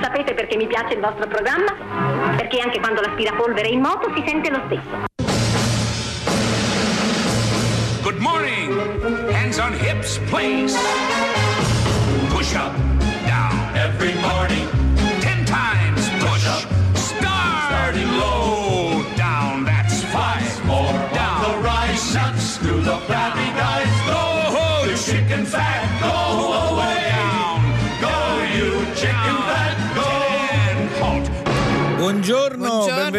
[0.00, 2.34] Sapete perché mi piace il vostro programma?
[2.36, 5.04] Perché anche quando l'aspirapolvere è in moto si sente lo stesso.
[8.02, 8.72] Good morning.
[9.32, 10.76] Hands on hips, please.
[12.30, 12.74] Push up,
[13.26, 13.74] down.
[13.74, 14.65] Every morning.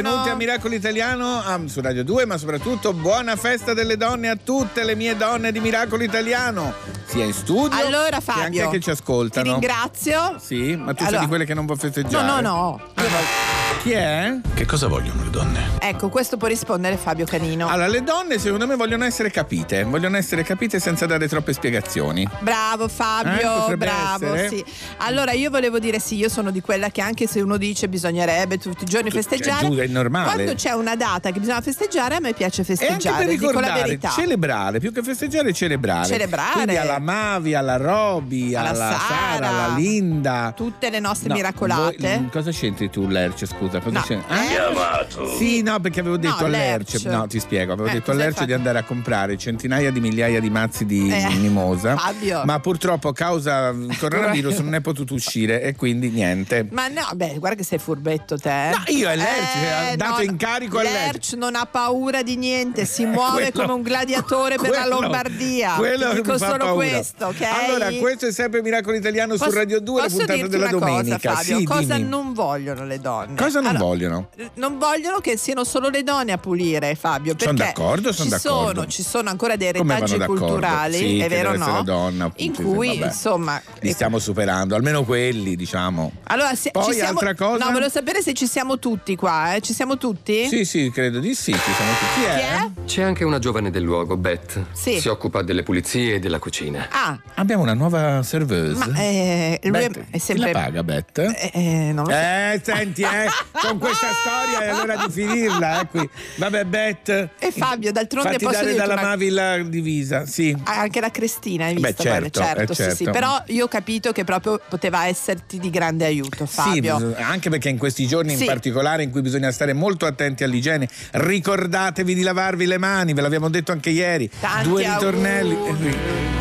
[0.02, 4.36] Benvenuti a Miracolo Italiano ah, su Radio 2, ma soprattutto buona festa delle donne a
[4.36, 6.74] tutte le mie donne di Miracolo Italiano,
[7.06, 9.52] sia in studio Allora che anche Fabio, che ci ti ascoltano.
[9.52, 10.36] ringrazio.
[10.40, 12.26] Sì, ma tu sei Allora- di quelle che non può festeggiare.
[12.26, 13.57] No, no, no.
[13.88, 14.38] Chi è?
[14.54, 15.60] Che cosa vogliono le donne?
[15.80, 17.70] Ecco, questo può rispondere Fabio Canino.
[17.70, 22.28] Allora, le donne secondo me vogliono essere capite, vogliono essere capite senza dare troppe spiegazioni.
[22.42, 24.50] Bravo Eh, Fabio, potrebbe bravo, essere.
[24.58, 24.66] sì.
[24.98, 28.58] Allora io volevo dire sì, io sono di quella che anche se uno dice bisognerebbe
[28.58, 30.34] tutti i giorni festeggiare, giusto, è normale.
[30.34, 33.46] quando c'è una data che bisogna festeggiare a me piace E anche festeggiare, per dico
[33.46, 34.10] la ricordare, verità.
[34.10, 36.08] celebrare, più che festeggiare, celebrare.
[36.08, 36.52] Celebrare.
[36.52, 39.48] Quindi alla Mavi, alla Roby, Alla alla Sara, Sara.
[39.48, 40.52] alla Linda.
[40.54, 41.96] Tutte le nostre No, miracolate.
[42.18, 43.46] voi- cosa c'entri tu, Lerce?
[43.46, 45.36] Scusa, cosa No, eh?
[45.38, 46.98] Sì, no, perché avevo detto No, a Lerce.
[46.98, 47.10] Lerce.
[47.10, 47.74] No, ti spiego.
[47.74, 50.86] Avevo Eh, detto a cos'hai Lerce di andare a comprare centinaia di migliaia di mazzi
[50.86, 51.96] di Eh, mimosa.
[51.98, 52.42] Fabio.
[52.46, 56.68] Ma purtroppo, a causa del coronavirus, non è potuto uscire e quindi niente.
[56.72, 58.72] Ma no, beh, guarda che sei furbetto te.
[58.72, 60.96] No, io e Lerch, eh, dato incarico a Lerch.
[61.14, 65.00] Lerch non ha paura di niente, si muove Quello- come un gladiatore per la quello-
[65.02, 65.74] Lombardia.
[65.76, 66.74] Quello Ti dico solo paura.
[66.74, 67.42] questo, ok?
[67.42, 71.30] Allora, questo è sempre Miracolo Italiano su Posso- Radio 2, la puntata della una domenica.
[71.30, 73.36] Cosa, Fabio, sì, cosa non vogliono le donne?
[73.36, 74.30] Cosa non Allora, vogliono?
[74.56, 77.36] Non vogliono che siano solo le donne a pulire, Fabio.
[77.38, 78.80] Sono d'accordo, sono ci d'accordo.
[78.82, 81.82] Sono, ci sono ancora dei retaggi culturali, Sì, è vero o no?
[81.84, 83.06] donna, appunto, in cui, vabbè.
[83.06, 83.62] insomma.
[83.80, 86.12] Li stiamo superando, almeno quelli, diciamo.
[86.24, 87.64] Allora, se- Poi ci siamo, altra cosa?
[87.66, 89.62] No, volevo sapere se ci siamo tutti qua, eh?
[89.62, 90.48] Ci siamo tutti?
[90.48, 92.06] Sì, sì, credo di sì, ci siamo tutti.
[92.16, 92.58] Chi Chi è?
[92.58, 92.70] è?
[92.86, 94.64] C'è anche una giovane del luogo, Beth.
[94.74, 95.00] Sì.
[95.00, 96.88] Si occupa delle pulizie e della cucina.
[96.92, 98.86] Ah, Abbiamo una nuova serveuse.
[98.90, 100.46] ma eh, lui Beth, è sempre.
[100.48, 101.18] Chi la paga, Beth?
[101.20, 102.16] Eh, eh, non lo so.
[102.18, 106.10] Eh, senti, eh, con questa storia è l'ora di finirla, eh, qui.
[106.36, 107.30] Vabbè, Beth.
[107.40, 110.56] E Fabio, d'altronde Fatti posso dare dalla una- Mavi la divisa, sì.
[110.64, 111.88] Anche la Cristina, hai visto?
[111.90, 112.54] Beh, certo, quella?
[112.64, 112.84] eh, sì, sì.
[113.04, 113.12] certo.
[113.12, 116.98] Però io ho capito che proprio poteva esserti di grande aiuto, Fabio.
[117.00, 118.42] Sì, bis- anche perché in questi giorni Sì.
[118.42, 123.22] in particolare in cui bisogna stare molto attenti all'igiene, ricordatevi di lavarvi le mani, ve
[123.22, 124.30] l'abbiamo detto anche ieri.
[124.40, 125.54] Tanti Due ritornelli.
[125.56, 125.98] auguri.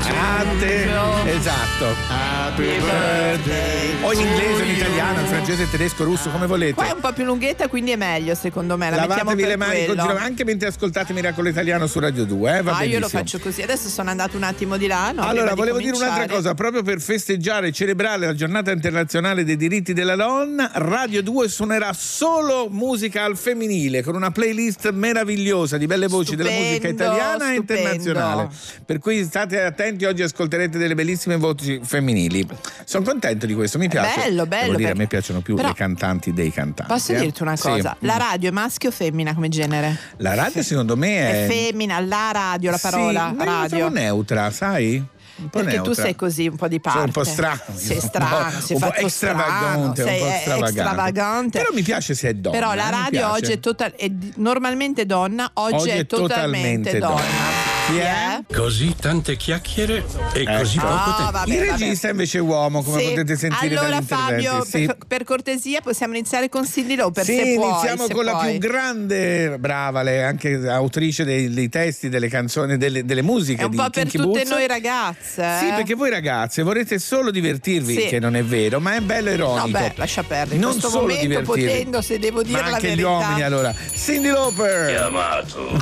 [0.08, 0.84] A te.
[1.30, 1.86] Esatto.
[2.08, 6.74] Happy birthday O in inglese, in italiano, in francese, tedesco, russo, come volete.
[6.96, 8.88] Un po' più lunghetta, quindi è meglio, secondo me.
[8.90, 12.72] La Lavatevi le mani continuamente, anche mentre ascoltate Miracolo Italiano su Radio 2, eh, va
[12.78, 13.08] Ah, io lo benissimo.
[13.20, 13.60] faccio così.
[13.62, 15.12] Adesso sono andato un attimo di là.
[15.12, 16.34] no, allora, di volevo dire un'altra cominciare.
[16.42, 21.48] cosa, proprio per festeggiare e celebrare la giornata internazionale dei diritti della donna, Radio 2
[21.48, 27.02] suonerà solo musica al femminile con una playlist meravigliosa di belle voci della musica Stupendo,
[27.02, 27.82] italiana e stupendo.
[27.82, 28.48] internazionale.
[28.86, 32.46] Per cui state attenti, oggi ascolterete delle bellissime voci femminili.
[32.84, 34.18] Sono contento di questo, mi piace.
[34.20, 36.85] bello, bello, Devo dire, a perché- me piacciono più Però- le cantanti dei cantanti.
[36.86, 37.68] Posso dirti una Sì.
[37.68, 37.96] cosa?
[38.00, 39.96] La radio è maschio o femmina come genere?
[40.18, 41.48] La radio secondo me È è...
[41.48, 43.78] femmina, la radio, la Sì, parola no, radio.
[43.78, 44.96] sono neutra, sai?
[45.38, 46.02] Un po' Perché tu neutra.
[46.04, 46.98] sei così un po' di parte.
[46.98, 47.60] Sono un po' strano.
[47.74, 50.80] Sei un strano, po', sei un po' extravagante, strano, un po' sei extravagante.
[50.80, 51.58] extravagante.
[51.58, 52.56] Però mi piace se è donna.
[52.58, 57.65] Però la eh, radio oggi è, total- è normalmente donna, oggi, è totalmente, donna.
[57.86, 58.40] Chi è?
[58.52, 60.86] Così tante chiacchiere e così Ecco.
[60.88, 61.30] poco tempo.
[61.30, 61.70] vabbè, Il vabbè.
[61.78, 63.08] regista invece è uomo, come Sì.
[63.10, 64.02] potete sentire allora.
[64.02, 64.86] Fabio, Sì.
[64.86, 68.32] per, per cortesia possiamo iniziare con Cindy Lauper Sì, se puoi, iniziamo se con la
[68.32, 68.58] puoi.
[68.58, 73.62] più grande, brava, lei è anche autrice dei, dei testi, delle canzoni, delle, delle musiche
[73.62, 74.50] È un di po' per Kinky tutte Boots.
[74.50, 75.42] noi ragazze.
[75.44, 75.58] eh?
[75.60, 78.06] Sì, perché voi ragazze vorrete solo divertirvi, Sì.
[78.06, 79.66] che non è vero, ma è bello ironico.
[79.66, 80.56] No, beh, lascia perdere.
[80.56, 83.08] In Non questo solo momento, potendo, se devo dire ma la anche gli verità.
[83.10, 83.72] uomini allora.
[83.94, 85.08] Cindy Lauper.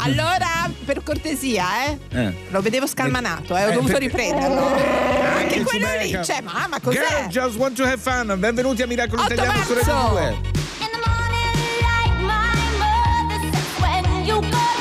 [0.03, 1.92] Allora, per cortesia, eh.
[2.10, 2.34] Eh.
[2.50, 4.66] Lo vedevo scalmanato, eh, ho Eh, dovuto riprenderlo.
[5.37, 6.99] Anche Che quello lì, cioè, mamma, cos'è?
[7.28, 8.34] Girl just want to have fun.
[8.38, 10.10] Benvenuti a Miracolo 8 Italiano su Radio marzo.
[10.10, 10.22] 2.
[10.22, 14.73] In the morning, like my mother says, when you gonna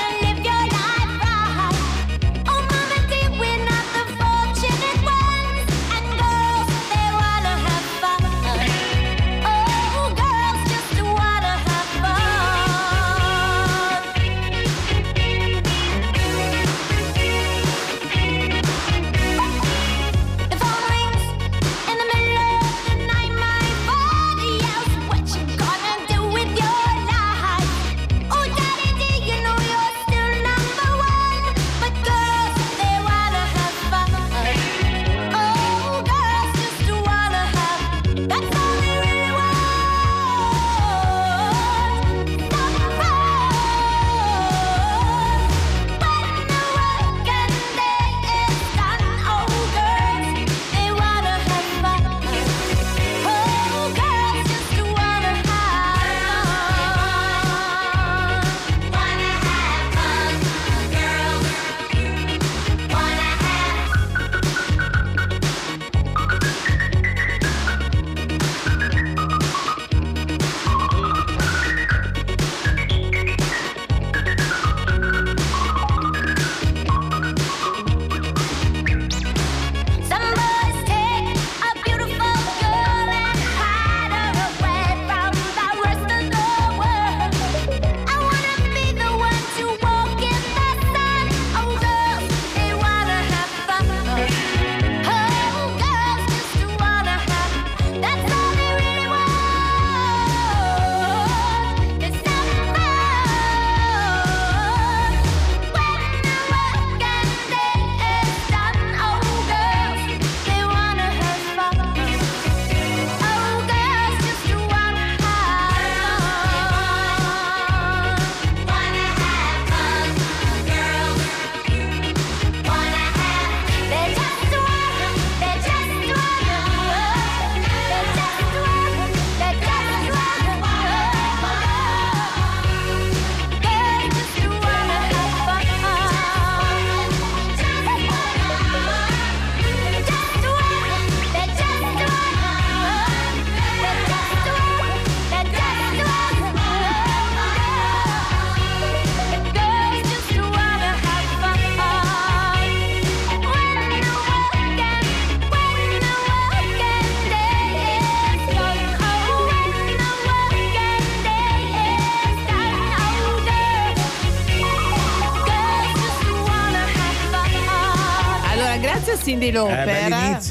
[169.54, 169.83] Cindy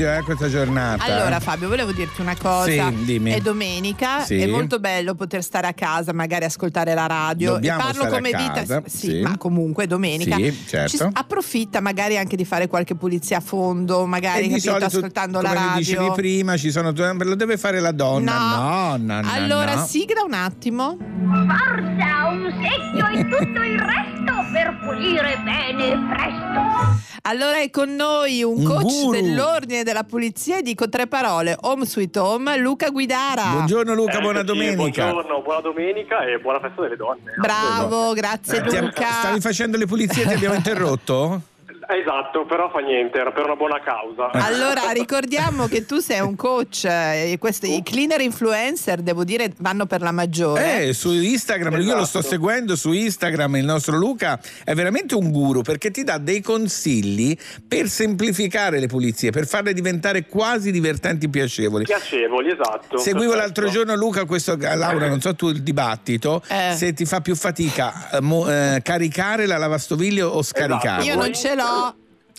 [0.02, 1.04] Eh, bell'inizio, eh, questa giornata.
[1.04, 2.88] Allora Fabio, volevo dirti una cosa.
[2.88, 3.32] Sì, dimmi.
[3.32, 4.40] È domenica, Sì.
[4.40, 7.52] è molto bello poter stare a casa, magari ascoltare la radio.
[7.52, 9.20] Dobbiamo e parlo stare a come casa, vita, sì, sì.
[9.20, 10.37] ma comunque è domenica.
[10.37, 10.96] Sì, certo.
[10.96, 15.49] Ci approfitta magari anche di fare qualche pulizia a fondo, magari capito, solito, ascoltando la
[15.49, 15.78] come radio.
[15.78, 18.32] dicevi prima, ci sono lo deve fare la donna.
[18.32, 19.31] No, no, no.
[19.31, 19.87] allora no.
[19.87, 20.96] sigla un attimo.
[20.99, 27.10] Forza, un secchio e tutto il resto per pulire bene presto.
[27.25, 29.10] Allora è con noi un, Un coach guru.
[29.12, 31.56] dell'ordine della pulizia e dico tre parole.
[31.60, 33.50] Home sweet home, Luca Guidara.
[33.52, 35.10] Buongiorno Luca, buona Eccoci, domenica.
[35.10, 37.34] Buongiorno, buona domenica e buona festa delle donne.
[37.36, 39.06] Bravo, grazie Eh, Luca.
[39.10, 41.40] Stavi facendo le pulizie e ti abbiamo interrotto?
[41.88, 44.31] Esatto, però fa niente, era per una buona causa.
[44.32, 49.52] Allora, ricordiamo che tu sei un coach eh, e questi, i cleaner influencer, devo dire,
[49.58, 50.87] vanno per la maggiore.
[50.88, 52.34] Eh, su Instagram, io lo sto Esatto.
[52.34, 57.37] seguendo su Instagram, il nostro Luca è veramente un guru perché ti dà dei consigli
[57.67, 61.85] per semplificare le pulizie, per farle diventare quasi divertenti e piacevoli.
[61.85, 62.99] Piacevoli, esatto.
[62.99, 63.61] Seguivo perfetto.
[63.61, 66.75] l'altro giorno Luca, questo Laura, non so tu il dibattito, Eh.
[66.76, 71.02] se ti fa più fatica eh, mo- eh, caricare la lavastoviglie o scaricare.
[71.05, 71.70] Io non ce l'ho.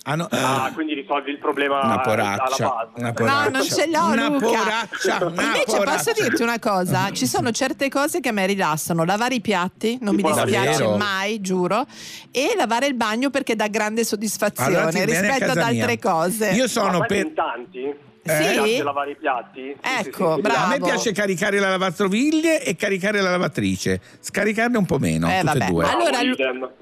[0.05, 2.89] Ah, no, Ah, quindi risolvi il problema una alla poraccia, base.
[2.95, 3.43] una poraccia.
[3.43, 4.45] No, non ce l'ho, una Luca.
[4.47, 5.95] poraccia, una Invece poraccia.
[5.95, 9.05] posso dirti una cosa: ci sono certe cose che a me rilassano.
[9.05, 10.97] Lavare i piatti, non mi Tipo dispiace davvero?
[10.97, 11.85] mai, giuro.
[12.31, 15.81] E lavare il bagno perché dà grande soddisfazione Allora rispetto ad casa mia.
[15.83, 16.49] altre cose.
[16.51, 17.33] Io sono per in
[18.25, 18.31] Sì?
[18.31, 19.75] Mi piace lavare i piatti?
[19.81, 20.41] Sì, sì, Ecco, sì, sì.
[20.41, 20.63] bravo.
[20.65, 25.41] A me piace caricare la lavastoviglie e caricare la lavatrice, scaricarne un po' meno, Eh,
[25.41, 25.85] tutte e due.
[25.85, 26.35] Allora, Lu-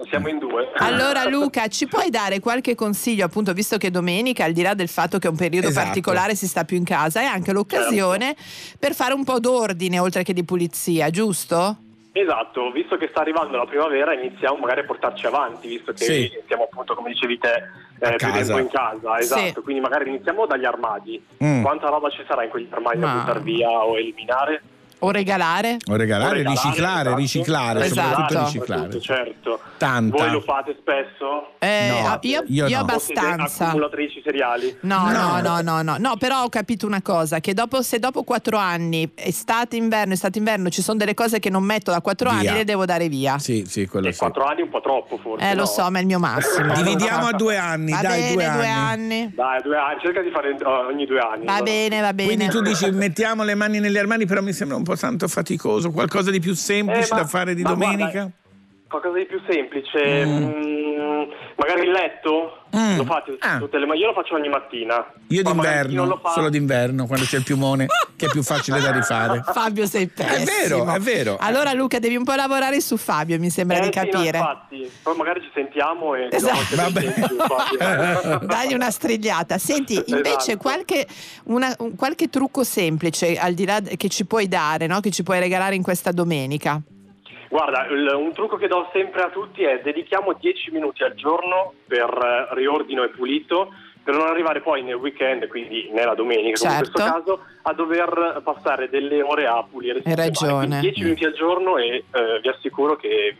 [0.08, 0.72] siamo in due.
[0.78, 4.88] Allora Luca, ci puoi dare qualche consiglio, appunto, visto che domenica, al di là del
[4.88, 5.86] fatto che è un periodo Esatto.
[5.88, 8.36] particolare, si sta più in casa, è anche l'occasione
[8.78, 11.78] per fare un po' d'ordine oltre che di pulizia, giusto?
[12.14, 16.32] Esatto, visto che sta arrivando la primavera iniziamo magari a portarci avanti, visto che Sì.
[16.46, 17.54] siamo appunto, come dicevi te,
[18.00, 19.62] eh, più tempo in casa, esatto, Sì.
[19.62, 21.24] quindi magari iniziamo dagli armadi.
[21.42, 21.62] Mm.
[21.64, 24.62] Quanta roba ci sarà in quegli armadi Ma- da buttare via o eliminare?
[25.04, 25.78] O regalare?
[25.90, 27.16] O regalare, O regalare, riciclare, esatto.
[27.16, 28.10] riciclare, Esatto.
[28.10, 29.02] soprattutto Soprattutto, riciclare.
[29.02, 29.60] certo.
[29.78, 30.18] Tanta.
[30.18, 31.54] Voi lo fate spesso?
[31.60, 32.82] Eh, No, io, io io no.
[32.82, 33.66] Abbastanza.
[33.66, 34.78] accumulatrici seriali?
[34.82, 35.42] No, no, No.
[35.42, 39.10] no, no, no, no, però ho capito una cosa, che dopo, se dopo quattro anni,
[39.16, 42.40] estate, inverno, estate, inverno, ci sono delle cose che non metto da quattro Via.
[42.52, 43.40] anni, le devo dare via.
[43.40, 44.20] Sì, sì, quello E sì.
[44.20, 45.50] quattro anni è un po' troppo forse.
[45.50, 46.74] Eh, lo so, ma è il mio massimo.
[46.76, 49.22] Dividiamo a due anni, Va dai, bene, due due anni.
[49.22, 49.34] anni.
[49.36, 51.46] Dai, due anni, cerca di fare eh, ogni due anni.
[51.46, 52.36] Va bene, va bene.
[52.36, 55.92] Quindi tu dici mettiamo le mani negli armadi, però mi sembra un po' tanto faticoso,
[55.92, 58.12] qualcosa di più semplice Eh, ma- da fare di domenica?
[58.12, 58.32] guarda,
[58.88, 60.91] Qualcosa di più semplice, mm,
[61.56, 62.96] magari il letto, Mm.
[62.96, 63.58] lo fate Ah.
[63.58, 65.06] tutte le ma io lo faccio ogni mattina.
[65.28, 68.80] Io non d'inverno, lo fa- solo d'inverno, quando c'è il piumone, che è più facile
[68.80, 69.42] da rifare.
[69.52, 70.46] Fabio sei pessimo.
[70.86, 71.36] vero, è vero.
[71.42, 74.38] Allora Luca devi un po' lavorare su Fabio, mi sembra Eh, di sì, no, capire.
[74.38, 76.76] infatti, poi magari ci sentiamo e Esatto.
[76.78, 77.02] Vabbè.
[77.02, 78.40] senti, Fabio.
[78.48, 79.58] Dagli una strigliata.
[79.58, 80.58] Senti, invece Esatto.
[80.60, 81.06] qualche,
[81.46, 85.02] una- un- qualche trucco semplice al di là che ci puoi dare, no?
[85.02, 86.82] che ci puoi regalare in questa domenica.
[87.52, 91.74] Guarda, il- un trucco che do sempre a tutti è dedichiamo 10 minuti al giorno
[91.86, 96.74] per eh, riordino e pulito per non arrivare poi nel weekend, quindi nella domenica come
[96.74, 96.92] in Certo.
[96.94, 100.02] questo caso, a dover passare delle ore a pulire.
[100.06, 100.80] Hai ragione.
[100.80, 103.36] 10 minuti al giorno e eh, vi assicuro che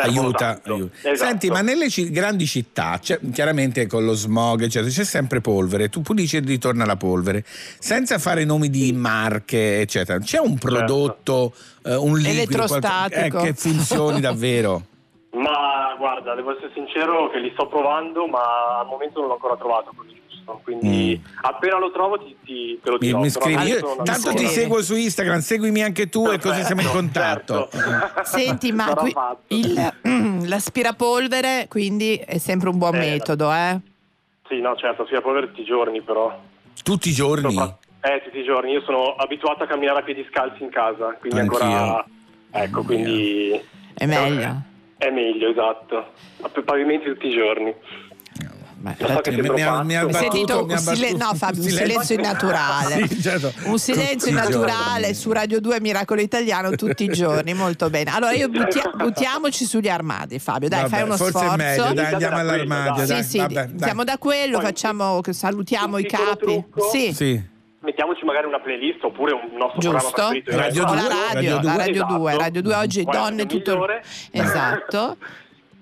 [0.00, 0.74] Aiuta, tanto.
[0.74, 0.96] aiuta.
[1.10, 1.16] Esatto.
[1.16, 5.88] Senti, ma nelle ci- grandi città, c'è- chiaramente con lo smog, eccetera, c'è sempre polvere,
[5.88, 7.44] tu pulisci e ritorna la polvere,
[7.78, 10.18] senza fare nomi di marche, eccetera.
[10.18, 11.52] C'è un prodotto,
[11.84, 14.86] eh, un liquido qualche- eh, che funzioni davvero?
[15.32, 19.56] Ma guarda, devo essere sincero che li sto provando, ma al momento non l'ho ancora
[19.56, 20.12] trovato quello
[20.54, 20.62] giusto.
[20.78, 22.98] Quindi appena lo trovo ti, ti- te lo Mm.
[23.00, 23.18] Mi, dirò.
[23.20, 26.80] mi però scrivi, io tanto ti seguo su Instagram, seguimi anche tu e così siamo
[26.82, 27.68] in contatto.
[27.70, 28.24] Certo.
[28.24, 29.14] Senti, ma qui-
[29.48, 29.92] il-
[30.48, 33.78] l'aspirapolvere quindi è sempre un buon Eh, metodo, eh?
[34.48, 36.38] Sì, no, certo, avere tutti i giorni però.
[36.82, 37.52] Tutti i giorni?
[37.52, 38.72] Sopra- Eh, tutti i giorni.
[38.72, 41.58] Io sono abituato a camminare a piedi scalzi in casa, quindi Anch'io.
[41.62, 42.04] ancora...
[42.50, 43.58] Ecco, quindi...
[43.94, 44.62] È meglio.
[44.98, 46.12] È meglio, esatto.
[46.42, 47.72] A pavimenti tutti i giorni.
[48.82, 53.06] Mi, ha, battuto, sentito mi ha silen- no, Fabio, un silenzio innaturale.
[53.08, 53.52] Sì, certo.
[53.64, 55.14] Un silenzio Tutti i naturale giorni.
[55.14, 58.10] su Radio 2 Miracolo Italiano tutti i giorni, molto bene.
[58.12, 61.54] Allora io buttia- buttiamoci sugli armadi, Fabio, dai, Vabbè, fai uno forse sforzo.
[61.54, 63.06] è meglio, dai, andiamo all'armadio.
[63.06, 63.22] dai.
[63.22, 63.68] Sì, sì, vabbè, dai.
[63.70, 66.64] iniziamo da quello, facciamo, salutiamo i capi.
[66.90, 67.50] Sì, Sì.
[67.84, 70.28] Mettiamoci magari una playlist oppure un nostro programma giusto.
[70.28, 70.56] preferito.
[70.56, 71.76] Radio O due, la radio, Radio la due.
[71.76, 72.38] Radio 2, Esatto.
[72.44, 74.02] Radio 2 oggi Qual è donne tutto migliore?
[74.30, 75.16] Esatto.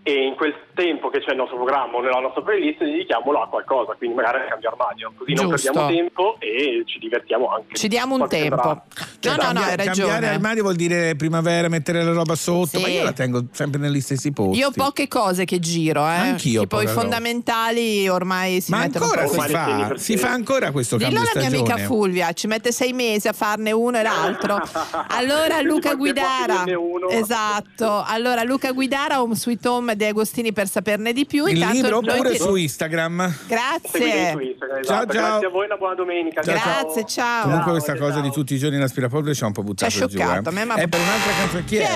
[0.02, 3.48] e in quel tempo che c'è il nostro programma o nella nostra playlist dedichiamolo a
[3.48, 5.72] qualcosa, quindi magari a cambiare armadio, così non Giusto.
[5.72, 7.74] perdiamo tempo e ci divertiamo anche.
[7.76, 8.56] Ci diamo un tempo.
[8.56, 8.82] brano.
[9.22, 10.28] No, no, no, hai Cambiare ragione.
[10.28, 12.80] armadio vuol dire primavera, mettere la roba sotto, Sì.
[12.80, 14.58] ma io la tengo sempre negli stessi posti.
[14.58, 16.16] Io ho poche cose che giro, eh.
[16.30, 19.92] Anch'io Tipo i fondamentali ormai si Ma mettono ancora si fa?
[19.96, 23.32] Si fa ancora questo Dillo cambio alla mia amica Fulvia, ci mette sei mesi a
[23.32, 24.58] farne uno e l'altro.
[25.12, 26.64] Allora Luca Guidara,
[27.10, 28.02] esatto.
[28.06, 31.46] Allora Luca Guidara, un sweet home di Agostini per saperne di più.
[31.46, 33.34] Il Intanto libro oppure ti- su Instagram.
[33.46, 34.30] Grazie.
[34.32, 35.12] Su Instagram, Ciao, esatto.
[35.12, 35.22] ciao.
[35.28, 36.42] Grazie a voi, una buona domenica.
[36.42, 36.82] Ciao, ciao.
[36.82, 37.42] Grazie, ciao.
[37.42, 38.06] Comunque Ciao, questa ciao.
[38.06, 40.18] cosa di tutti i giorni l'aspirapolvere ci ha un po' buttato Ci ha giù.
[40.18, 40.22] eh.
[40.22, 41.64] a me m'ha- È per un'altra canzone.
[41.64, 41.88] Chi, è?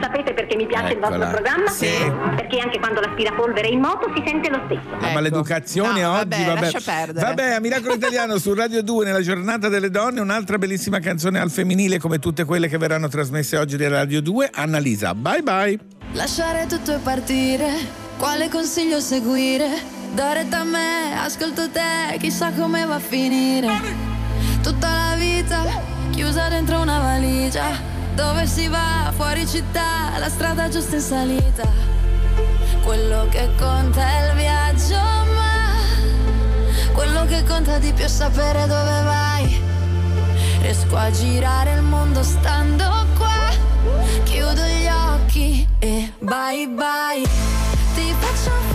[0.00, 1.30] Sapete perché mi piace il vostro Eccola.
[1.30, 1.68] programma?
[1.70, 1.88] Sì.
[2.36, 4.88] Perché anche quando l'aspirapolvere è in moto si sente lo stesso.
[4.90, 5.12] La Ecco.
[5.12, 6.60] maleducazione No, oggi, vabbè, vabbè.
[6.60, 7.26] lascia perdere.
[7.26, 11.50] Vabbè, a Miracolo Italiano su Radio 2 nella giornata delle donne, un'altra bellissima canzone al
[11.50, 14.50] femminile come tutte quelle che verranno trasmesse oggi da Radio 2.
[14.52, 15.78] Annalisa, bye bye.
[16.12, 19.82] Lasciare tutto e partire, quale consiglio seguire?
[20.12, 23.66] Da retta a me, ascolto te, chissà come va a finire.
[24.62, 25.64] Tutta la vita
[26.10, 27.70] chiusa dentro una valigia,
[28.14, 31.66] dove si va, fuori città, la strada giusta in salita.
[32.84, 35.00] Quello che conta è il viaggio,
[35.34, 39.62] ma quello che conta di più è sapere dove vai.
[40.60, 43.48] Riesco a girare il mondo stando qua.
[44.24, 47.69] Chiudo gli occhi e bye bye.
[48.00, 48.69] Ti faccio fare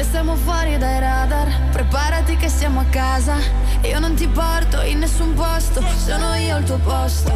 [0.00, 0.10] bye.
[0.10, 1.70] Restiamo fuori dai radar.
[1.72, 3.36] Preparati che siamo a casa.
[3.82, 5.82] Io non ti porto in nessun posto.
[6.04, 7.30] Sono io al tuo posto.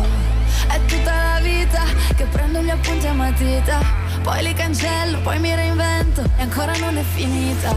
[0.69, 1.83] È tutta la vita
[2.17, 3.81] che prendo gli appunti a matita.
[4.23, 6.23] Poi li cancello, poi mi reinvento.
[6.37, 7.77] E ancora non è finita.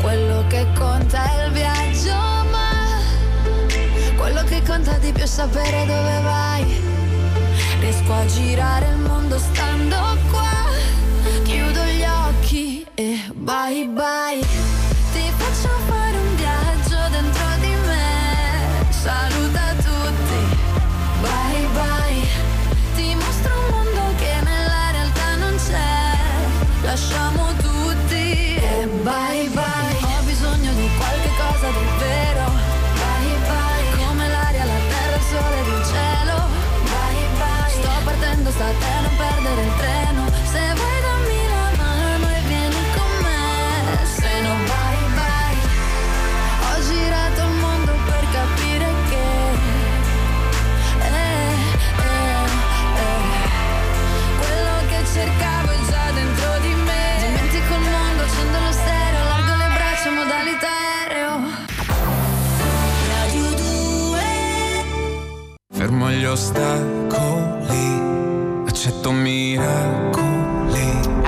[0.00, 2.14] Quello che conta è il viaggio,
[2.50, 3.00] ma
[4.16, 6.82] quello che conta di più è sapere dove vai.
[7.80, 10.52] Riesco a girare il mondo stando qua.
[11.42, 11.83] Chiudo
[12.96, 14.40] e bye bye.
[15.12, 18.86] Ti faccio fare un viaggio dentro di me.
[18.90, 20.40] Saluta tutti.
[21.20, 22.26] Bye bye.
[22.94, 26.16] Ti mostro un mondo che nella realtà non c'è.
[26.82, 29.43] Lasciamo tutti e bye.
[66.14, 67.76] Gli ostacoli,
[68.66, 70.23] accetto miracoli.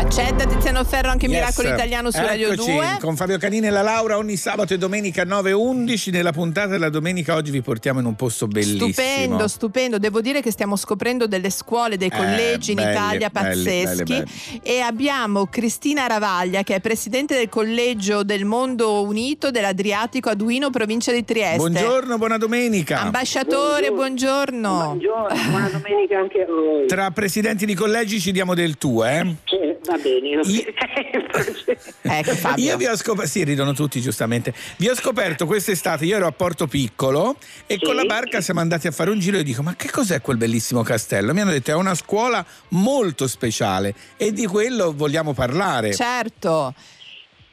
[0.07, 1.35] Accetta Tiziano Ferro anche Yes.
[1.35, 2.99] Miracolo Italiano su Radio Eccoci, 2.
[3.01, 6.11] Con Fabio Canini e la Laura ogni sabato e domenica 9 e 11.
[6.13, 8.87] Nella puntata della domenica oggi vi portiamo in un posto bellissimo.
[8.93, 9.99] Stupendo, stupendo.
[9.99, 14.03] Devo dire che stiamo scoprendo delle scuole, dei Eh, collegi in belli, Italia belli, pazzeschi.
[14.05, 20.35] belli, E abbiamo Cristina Ravaglia, che è presidente del collegio del Mondo Unito dell'Adriatico a
[20.35, 21.57] Duino, provincia di Trieste.
[21.57, 23.01] Buongiorno, buona domenica.
[23.01, 24.71] Ambasciatore, buongiorno.
[24.73, 26.87] Buongiorno, buona domenica anche a voi.
[26.87, 29.35] Tra presidenti di collegi ci diamo del tu, eh?
[29.45, 29.56] Sì,
[29.87, 30.41] va bene.
[32.03, 32.65] Ecco Fabio.
[32.65, 34.55] Io vi ho scoperto, sì, ridono tutti giustamente.
[34.79, 38.87] Vi ho scoperto quest'estate, io ero a Porto Piccolo e con la barca siamo andati
[38.87, 41.33] a fare un giro e dico: Ma che cos'è quel bellissimo castello?
[41.33, 45.93] Mi hanno detto: È una scuola molto speciale e di quello vogliamo parlare.
[45.95, 46.75] Certo.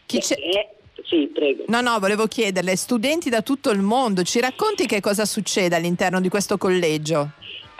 [0.06, 0.38] Chi c'è-
[1.06, 1.64] Sì, prego.
[1.68, 6.22] No, no, volevo chiederle, studenti da tutto il mondo, ci racconti che cosa succede all'interno
[6.22, 7.32] di questo collegio?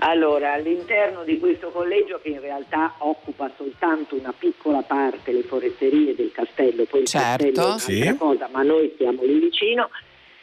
[0.06, 6.14] Allora, all'interno di questo collegio che in realtà occupa soltanto una piccola parte, le foresterie
[6.14, 7.28] del castello, poi il Certo.
[7.46, 8.18] castello è un'altra Sì.
[8.18, 9.90] cosa, ma noi stiamo lì vicino,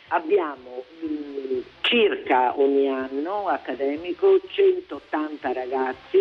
[0.08, 6.18] abbiamo mh, circa ogni anno accademico 180 ragazzi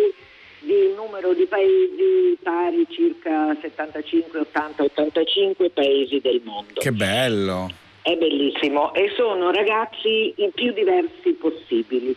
[0.59, 6.73] di un numero di paesi pari circa 75, 80, 85 paesi del mondo.
[6.81, 7.69] Che bello.
[8.01, 12.13] È bellissimo e sono ragazzi i più diversi possibili.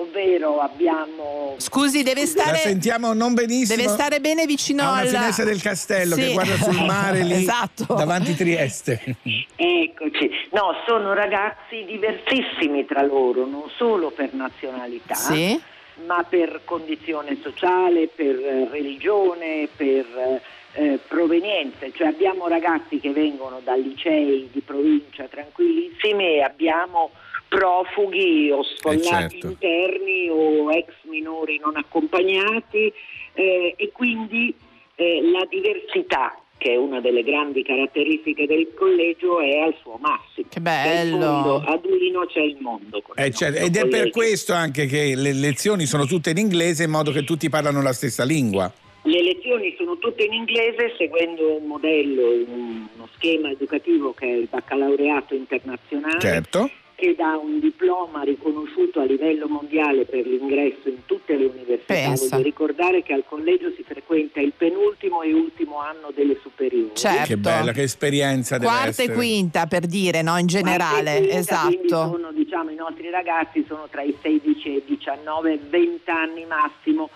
[0.00, 3.76] Ovvero abbiamo Scusi, deve La stare, sentiamo non benissimo.
[3.76, 6.20] deve stare bene vicino a una al finestra del castello Sì.
[6.20, 7.94] che guarda sul mare lì Esatto.
[7.94, 9.16] davanti Trieste.
[9.56, 15.60] Eccoci, no, sono ragazzi diversissimi tra loro, non solo per nazionalità, Sì.
[16.06, 20.40] ma per condizione sociale, per eh, religione, per
[20.72, 21.90] eh, provenienze.
[21.92, 27.10] Cioè abbiamo ragazzi che vengono da licei di provincia tranquillissimi e abbiamo
[27.48, 29.46] profughi o sfollati certo.
[29.46, 32.92] interni o ex minori non accompagnati
[33.34, 34.54] eh, e quindi
[34.94, 40.48] eh, la diversità che è una delle grandi caratteristiche del collegio è al suo massimo.
[40.50, 41.16] Che bello.
[41.16, 43.00] mondo, a Duino c'è il mondo.
[43.14, 44.10] Eh, certo, ed è per collegio.
[44.10, 47.92] questo anche che le lezioni sono tutte in inglese in modo che tutti parlano la
[47.92, 48.70] stessa lingua.
[49.02, 54.48] Le lezioni sono tutte in inglese seguendo un modello, uno schema educativo che è il
[54.50, 56.18] baccalaureato internazionale.
[56.18, 56.68] Certo.
[56.98, 61.94] Che dà un diploma riconosciuto a livello mondiale per l'ingresso in tutte le università.
[61.94, 62.34] Pensa.
[62.34, 66.90] Voglio ricordare che al collegio si frequenta il penultimo e ultimo anno delle superiori.
[66.94, 67.24] Certo.
[67.28, 69.12] Che bella, che esperienza deve Quarta essere.
[69.12, 70.38] e quinta per dire, no?
[70.38, 72.10] In generale, quinta, quindi esatto.
[72.10, 77.10] Sono, diciamo, I nostri ragazzi sono tra i 16 e i 19, 20 anni massimo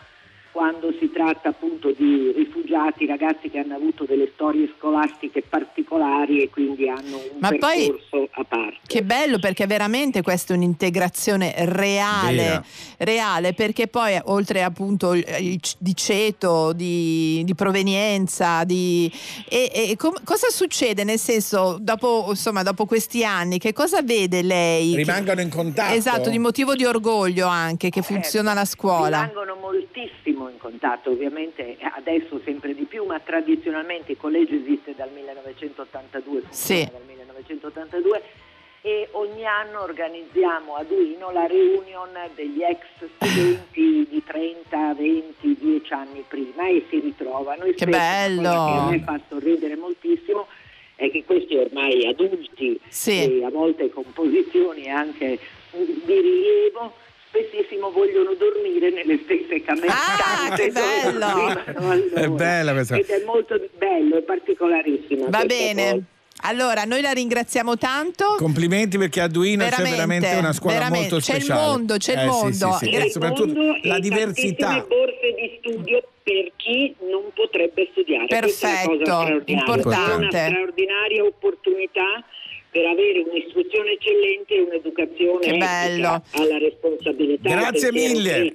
[0.52, 6.50] quando si tratta appunto di rifugiati, ragazzi che hanno avuto delle storie scolastiche particolari e
[6.50, 8.76] quindi hanno un Ma poi- percorso a parte.
[8.86, 12.62] Che bello perché veramente questa è un'integrazione reale,
[12.98, 19.10] reale perché poi oltre appunto il- il c- di ceto, di, di provenienza, di,
[19.48, 24.42] e, e com- cosa succede nel senso dopo, insomma, dopo questi anni, che cosa vede
[24.42, 24.90] lei?
[24.90, 25.94] che- Rimangono in contatto.
[25.94, 29.20] Esatto, di motivo di orgoglio anche che funziona la scuola.
[29.22, 30.20] Rimangono moltissimo
[30.66, 36.88] contatto, ovviamente adesso sempre di più, ma tradizionalmente il collegio esiste dal 1982, funziona Sì.
[36.90, 38.22] dal 1982
[38.84, 42.78] e ogni anno organizziamo a Duino la reunion degli ex
[43.16, 47.64] studenti di 30, 20, 10 anni prima e si ritrovano.
[47.64, 48.42] E Che bello!
[48.42, 48.48] Che
[48.80, 50.46] a me fa sorridere moltissimo
[50.94, 53.40] è che questi ormai adulti Sì.
[53.40, 55.38] e a volte con posizioni anche
[55.72, 56.94] di rilievo
[57.32, 62.14] spessissimo vogliono dormire nelle stesse camere Ah, che bello!
[62.14, 65.90] È bella questa- ed è molto bello, è particolarissima Va bene.
[65.90, 66.02] cosa.
[66.44, 68.34] Allora, noi la ringraziamo tanto.
[68.36, 71.10] Complimenti perché a Duino c'è Veramente, veramente una scuola veramente.
[71.10, 71.66] molto C'è il speciale.
[71.68, 72.50] mondo, c'è il Eh, sì, mondo.
[72.50, 72.90] sì, sì.
[72.90, 74.86] C'è E il soprattutto mondo la e diversità.
[74.88, 78.26] borse di studio per chi non potrebbe studiare.
[78.26, 79.54] Questa è una cosa Perfetto, straordinaria.
[79.58, 80.12] importante.
[80.12, 82.24] È una straordinaria opportunità
[82.72, 87.50] per avere un'istruzione eccellente e un'educazione Che alla responsabilità.
[87.50, 88.54] Grazie mille.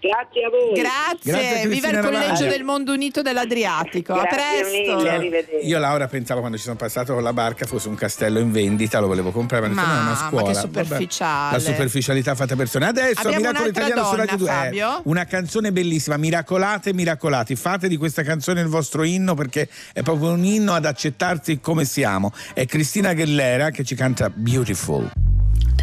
[0.00, 0.72] Grazie a voi.
[0.74, 2.48] Grazie, Grazie, viva il collegio Ravaglia.
[2.50, 4.12] del mondo unito dell'Adriatico.
[4.14, 4.96] A presto.
[4.96, 5.66] mille, arrivederci.
[5.68, 8.98] Io Laura pensavo quando ci sono passato con la barca fosse un castello in vendita,
[8.98, 10.46] lo volevo comprare, ma, Ma- no, è una ma scuola.
[10.46, 11.52] che Vabbè, superficiale.
[11.52, 12.86] la superficialità fatta persone.
[12.86, 15.00] Adesso Abbiamo Miracolo Italiano su donna, Radio 2 Fabio.
[15.04, 17.54] una canzone bellissima, Miracolate Miracolati.
[17.54, 21.84] Fate di questa canzone il vostro inno perché è proprio un inno ad accettarsi come
[21.84, 22.32] siamo.
[22.52, 23.12] È Cristina
[23.44, 25.12] Aguilera che ci canta Beautiful.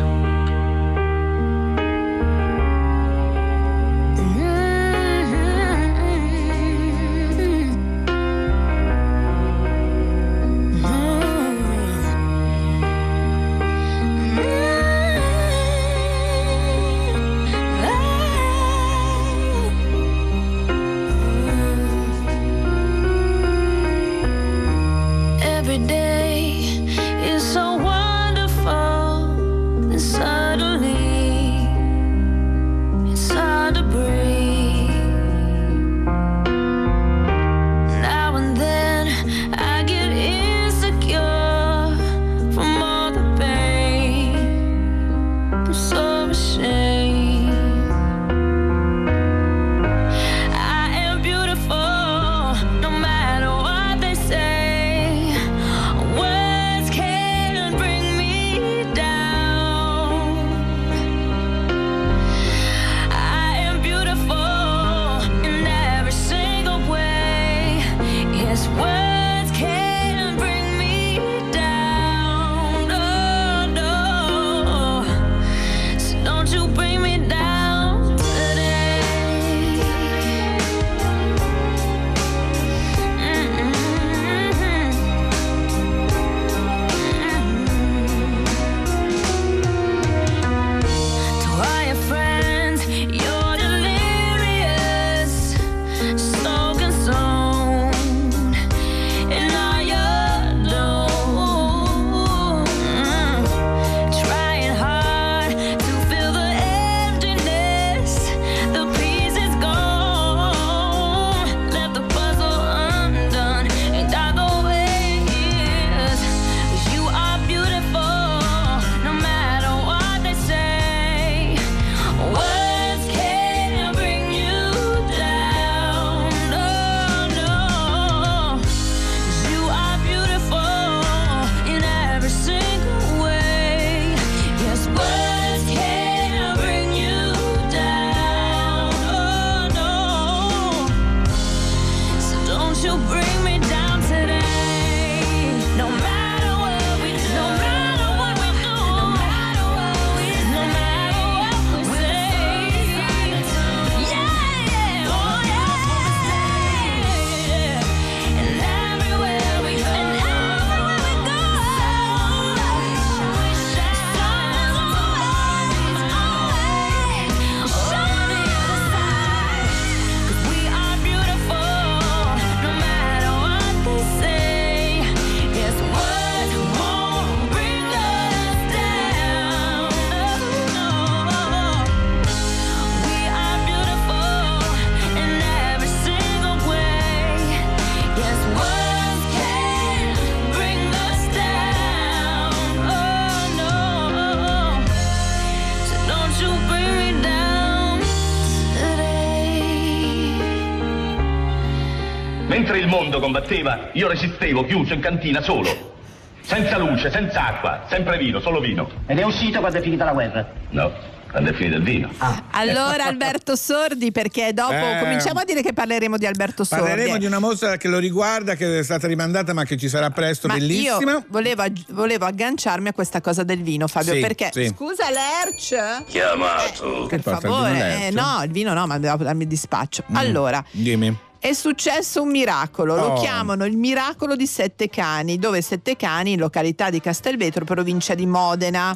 [202.62, 205.94] Mentre il mondo combatteva, io resistevo chiuso in cantina solo.
[206.42, 208.88] Senza luce, senza acqua, sempre vino, solo vino.
[209.06, 210.48] Ed è uscito quando è finita la guerra?
[210.70, 210.92] No,
[211.28, 212.08] quando è finito il vino.
[212.52, 214.98] Allora Alberto Sordi, perché dopo Eh.
[215.00, 216.84] cominciamo a dire che parleremo di Alberto Sordi.
[216.84, 220.10] Parleremo di una mostra che lo riguarda, che è stata rimandata, ma che ci sarà
[220.10, 221.10] presto, Ma bellissima.
[221.10, 224.66] io volevo, volevo agganciarmi a questa cosa del vino, Fabio, Sì, perché sì.
[224.68, 226.04] scusa Lerch.
[226.06, 227.06] Chiamato.
[227.08, 230.04] Per favore, eh, no, il vino no, ma devo darmi il dispaccio.
[230.12, 230.14] Mm.
[230.14, 231.30] Allora, Dimmi.
[231.44, 233.20] È successo un miracolo, lo Oh.
[233.20, 238.26] chiamano il miracolo di Sette Cani, dove Sette Cani, in località di Castelvetro, provincia di
[238.26, 238.94] Modena.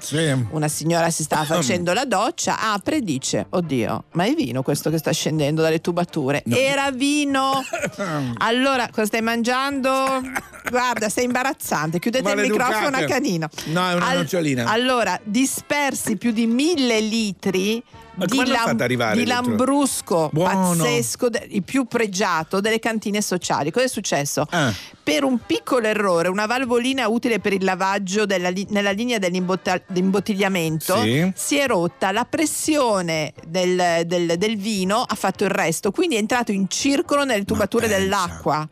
[0.51, 4.91] Una signora si stava facendo la doccia, apre e dice: Oddio, ma è vino questo
[4.91, 6.45] che sta scendendo dalle tubature?
[6.49, 7.65] Era vino!
[8.39, 10.23] Allora, cosa stai mangiando?
[10.71, 11.99] Guarda, sei imbarazzante.
[11.99, 12.71] Chiudete il Maleducate.
[12.75, 13.49] microfono a canino.
[13.67, 14.67] No, è una nocciolina.
[14.71, 17.83] Allora, dispersi più di mille litri
[18.17, 18.39] Ma di,
[18.83, 20.75] arrivare di lambrusco Buono.
[20.77, 23.71] pazzesco, de- il più pregiato delle cantine sociali.
[23.71, 24.47] Cosa è successo?
[24.51, 24.73] Ah.
[25.03, 31.31] Per un piccolo errore, una valvolina utile per il lavaggio li- nella linea dell'imbottigliamento Sì.
[31.35, 36.19] si è rotta, la pressione del, del- del vino ha fatto il resto, quindi è
[36.19, 38.67] entrato in circolo nelle tubature dell'acqua.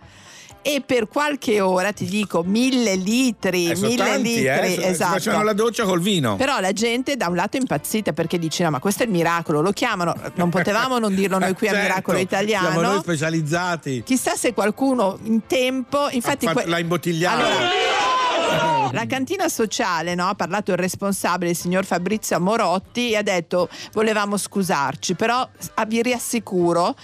[0.66, 4.84] E per qualche ora, ti dico, mille litri, Eh, mille tanti, litri, eh, si- si
[4.86, 5.12] esatto.
[5.12, 6.36] facevano la doccia col vino.
[6.36, 9.12] Però la gente da un lato è impazzita perché dice: No, ma questo è il
[9.12, 12.70] miracolo, lo chiamano, non potevamo non dirlo noi qui a Certo, Miracolo Italiano.
[12.70, 14.02] Siamo noi specializzati.
[14.06, 17.42] Chissà se qualcuno in tempo, infatti, Ha fatto- que- l'ha imbottigliato.
[17.44, 20.28] Allora, la cantina sociale no?
[20.28, 25.84] ha parlato il responsabile, il signor Fabrizio Morotti, e ha detto volevamo scusarci, però ah,
[25.84, 26.94] vi riassicuro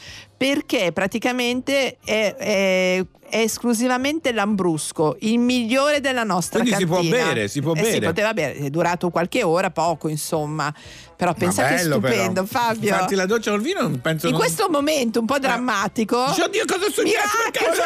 [0.41, 7.17] perché praticamente è, è- è esclusivamente l'ambrusco, il migliore della nostra Quindi si può cantina.
[7.27, 7.93] bere, si può Eh bere.
[7.93, 10.75] si poteva bere, è durato qualche ora, poco insomma,
[11.15, 12.47] però pensa Ma che bello, stupendo però.
[12.65, 12.93] Fabio.
[12.93, 16.25] Farti la doccia col vino penso In non- questo momento un po' drammatico.
[16.29, 17.37] Dici, oddio, cosa è successo?
[17.53, 17.83] Cosa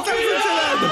[0.00, 0.88] sta succedendo?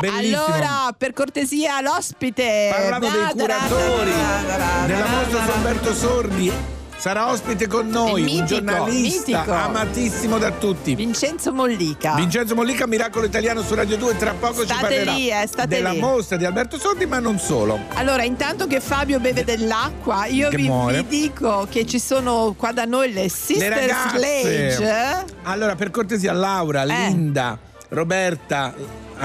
[0.00, 0.44] Bellissimo.
[0.44, 2.68] Allora, per cortesia, l'ospite.
[2.72, 6.52] Parlavo dei Da, curatori da, da, da, della mostra Alberto Sordi.
[7.00, 9.54] Sarà ospite con noi, mitico, un giornalista mitico.
[9.54, 10.94] amatissimo da tutti.
[10.94, 12.12] Vincenzo Mollica.
[12.14, 14.16] Vincenzo Mollica, Miracolo Italiano su Radio 2.
[14.18, 15.98] Tra poco ci State parlerà lì, eh, state della lì.
[15.98, 17.78] mostra di Alberto Sordi, ma non solo.
[17.94, 22.84] Allora, intanto che Fabio beve dell'acqua, io vi, vi dico che ci sono qua da
[22.84, 24.70] noi le Le Sister ragazze.
[24.72, 25.24] Slage.
[25.44, 27.58] Allora, per cortesia, Laura, Linda,
[27.88, 28.74] Roberta,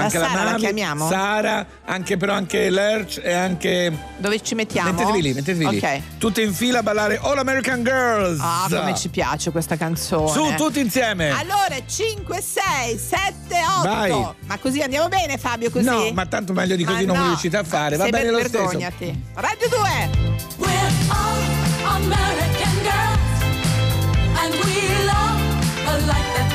[0.04, 1.08] anche la, Sara la Mavi, chiamiamo?
[1.08, 3.96] Sara, anche però anche Lerch e anche.
[4.18, 4.92] Dove ci mettiamo?
[4.92, 5.82] Mettetevi lì, mettetevi Ok.
[5.82, 6.02] lì.
[6.18, 8.38] Tutte in fila a ballare All American Girls.
[8.40, 10.28] Ah, come ci piace questa canzone.
[10.30, 11.30] Su, tutti insieme.
[11.30, 13.32] Allora, 5, 6, 7,
[13.78, 13.88] 8.
[13.88, 14.10] Vai.
[14.46, 15.70] Ma così andiamo bene, Fabio?
[15.70, 15.84] Così?
[15.84, 17.28] No, ma tanto meglio di così Ma non no.
[17.28, 17.96] riuscite a fare.
[17.96, 18.58] Va Sei bene lo stesso.
[18.58, 19.22] vergognati.
[19.34, 20.10] Radio 2.
[20.58, 20.70] We're
[21.08, 23.42] all American girls,
[24.40, 25.40] and we love
[25.84, 26.45] the life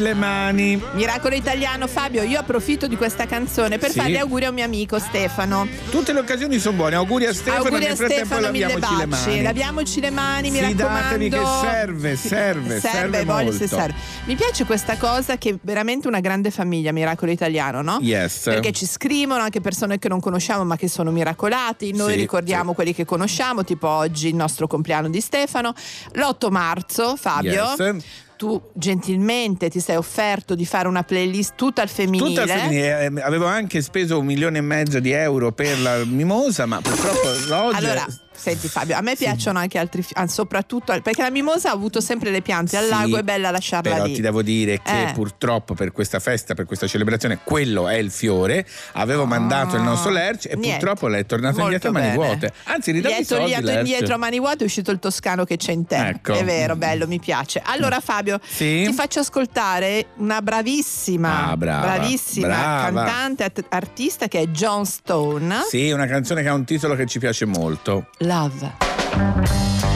[0.00, 0.82] Le mani.
[0.92, 3.98] Miracolo italiano Fabio, io approfitto di questa canzone per Sì.
[3.98, 5.66] fare gli auguri a un mio amico Stefano.
[5.90, 6.94] Tutte le occasioni sono buone.
[6.96, 7.64] Auguri a Stefano.
[7.64, 9.06] auguri a Stefano, mille baci.
[9.06, 9.42] mani.
[9.42, 11.60] Laviamoci le mani, mi Fidatevi raccomando.
[11.62, 13.76] che serve, serve, serve voglio se molto.
[13.76, 13.94] serve.
[14.24, 17.98] Mi piace questa cosa che è veramente una grande famiglia, Miracolo Italiano, no?
[18.00, 18.42] Yes.
[18.44, 21.92] Perché ci scrivono anche persone che non conosciamo ma che sono miracolati.
[21.94, 25.72] Noi Sì, ricordiamo quelli che conosciamo, tipo oggi il nostro compleanno di Stefano.
[26.12, 27.74] L'8 marzo, Fabio.
[27.78, 27.96] Yes.
[28.36, 32.28] Tu gentilmente ti sei offerto di fare una playlist tutta al femminile.
[32.28, 33.04] Tutta al femminile.
[33.04, 37.28] Eh, Avevo anche speso un milione e mezzo di euro per la mimosa, ma purtroppo
[37.54, 37.76] oggi.
[37.76, 38.06] Allora,
[38.44, 42.00] senti Fabio, a me piacciono anche altri, fi- ah, soprattutto perché la mimosa ha avuto
[42.00, 44.14] sempre le piante al Sì, lago, è bella lasciarla Però lì.
[44.14, 45.12] ti devo dire che Eh.
[45.14, 48.66] purtroppo per questa festa, per questa celebrazione, quello è il fiore.
[48.92, 50.78] Avevo mandato il nostro Lerch e Ah, Niente.
[50.78, 52.52] purtroppo lei è tornato Molto indietro a mani vuote.
[52.64, 53.78] Anzi, ridammi i soldi, Lerch.
[53.78, 55.96] indietro a mani vuote è uscito il toscano che c'è in te.
[56.08, 56.34] Ecco.
[56.34, 57.62] È vero, bello, mi piace.
[57.64, 58.84] Allora Fabio, Sì?
[58.86, 63.04] ti faccio ascoltare una bravissima, Ah, brava, bravissima brava.
[63.04, 65.64] cantante, at- artista che è John Stone.
[65.68, 68.08] Sì, una canzone che ha un titolo che ci piace molto.
[68.18, 68.32] Love.
[68.34, 69.93] brava.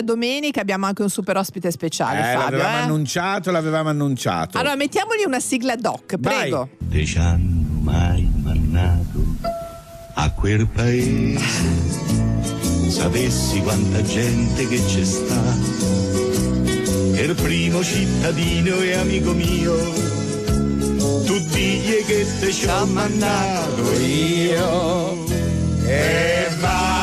[0.00, 2.56] Nostra domenica abbiamo anche un super ospite speciale, Eh, Fabio.
[2.58, 2.80] l'avevamo eh.
[2.82, 4.58] annunciato, l'avevamo annunciato.
[4.58, 6.68] Allora mettiamogli una sigla doc, prego.
[6.90, 9.18] Te ci hanno mai mannato
[10.14, 11.38] a quel paese.
[12.88, 15.58] Sapessi quanta gente che c'è sta.
[17.22, 19.74] Il primo cittadino e amico mio.
[21.24, 25.24] Tu digli che te ci ho mandato io.
[25.84, 26.99] E va.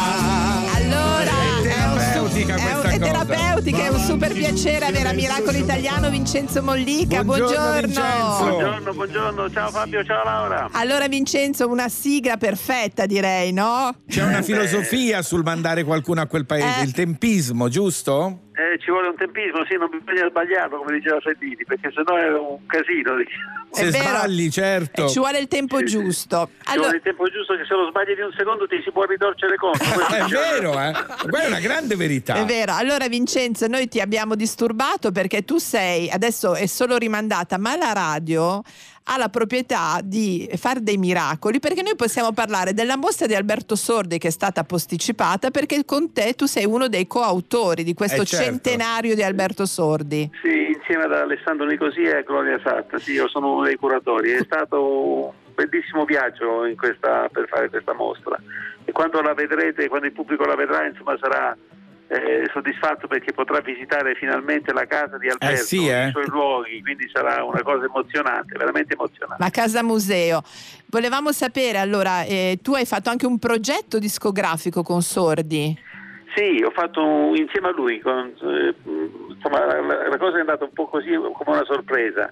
[2.47, 3.25] È terapeutica è, un- questa è cosa.
[3.25, 7.23] terapeutica, è un super piacere avere a Miracolo Italiano Vincenzo Mollica.
[7.23, 8.37] Buongiorno, Buongiorno.
[8.39, 10.69] Buongiorno, buongiorno, ciao Fabio, ciao Laura.
[10.71, 13.93] Allora Vincenzo, una sigla perfetta direi, no?
[14.07, 16.83] C'è una filosofia sul mandare qualcuno a quel paese, Eh.
[16.83, 18.43] il tempismo, giusto?
[18.57, 22.33] Eh, ci vuole un tempismo, sì, non bisogna sbagliarlo come diceva Salvini, perché sennò è
[22.33, 23.15] un casino.
[23.15, 23.67] diciamo.
[23.69, 25.05] Se sbagli, certo.
[25.05, 26.49] Eh, ci vuole il tempo giusto.
[26.49, 28.89] Ci Allora, vuole il tempo giusto che se lo sbagli di un secondo ti si
[28.89, 29.85] può ritorcere contro.
[30.09, 30.29] È diciamo.
[30.29, 30.91] vero, eh?
[31.29, 32.33] Quella è una grande verità.
[32.33, 37.59] È vero, allora Vincenzo, noi ti abbiamo disturbato perché tu sei, adesso è solo rimandata,
[37.59, 38.63] ma la radio
[39.09, 43.75] ha la proprietà di fare dei miracoli perché noi possiamo parlare della mostra di Alberto
[43.75, 48.21] Sordi che è stata posticipata perché con te tu sei uno dei coautori di questo
[48.23, 48.45] Eh, certo.
[48.45, 50.29] centenario di Alberto Sordi.
[50.41, 54.31] Sì, insieme ad Alessandro Nicosia e Gloria Satta, sì, io sono uno dei curatori.
[54.31, 58.37] È stato un bellissimo viaggio in questa- per fare questa mostra
[58.83, 61.55] e quando la vedrete, quando il pubblico la vedrà, insomma sarà
[62.09, 66.07] eh, soddisfatto perché potrà visitare finalmente la casa di Alberto, sì, eh.
[66.07, 69.43] i suoi luoghi, quindi sarà una cosa emozionante, veramente emozionante.
[69.43, 70.41] La casa museo.
[70.85, 75.77] Volevamo sapere allora, eh, tu hai fatto anche un progetto discografico con Sordi.
[76.35, 78.73] Sì, ho fatto un- insieme a lui, con- eh,
[79.33, 82.31] insomma la, la- la cosa è andata un po' così come una sorpresa,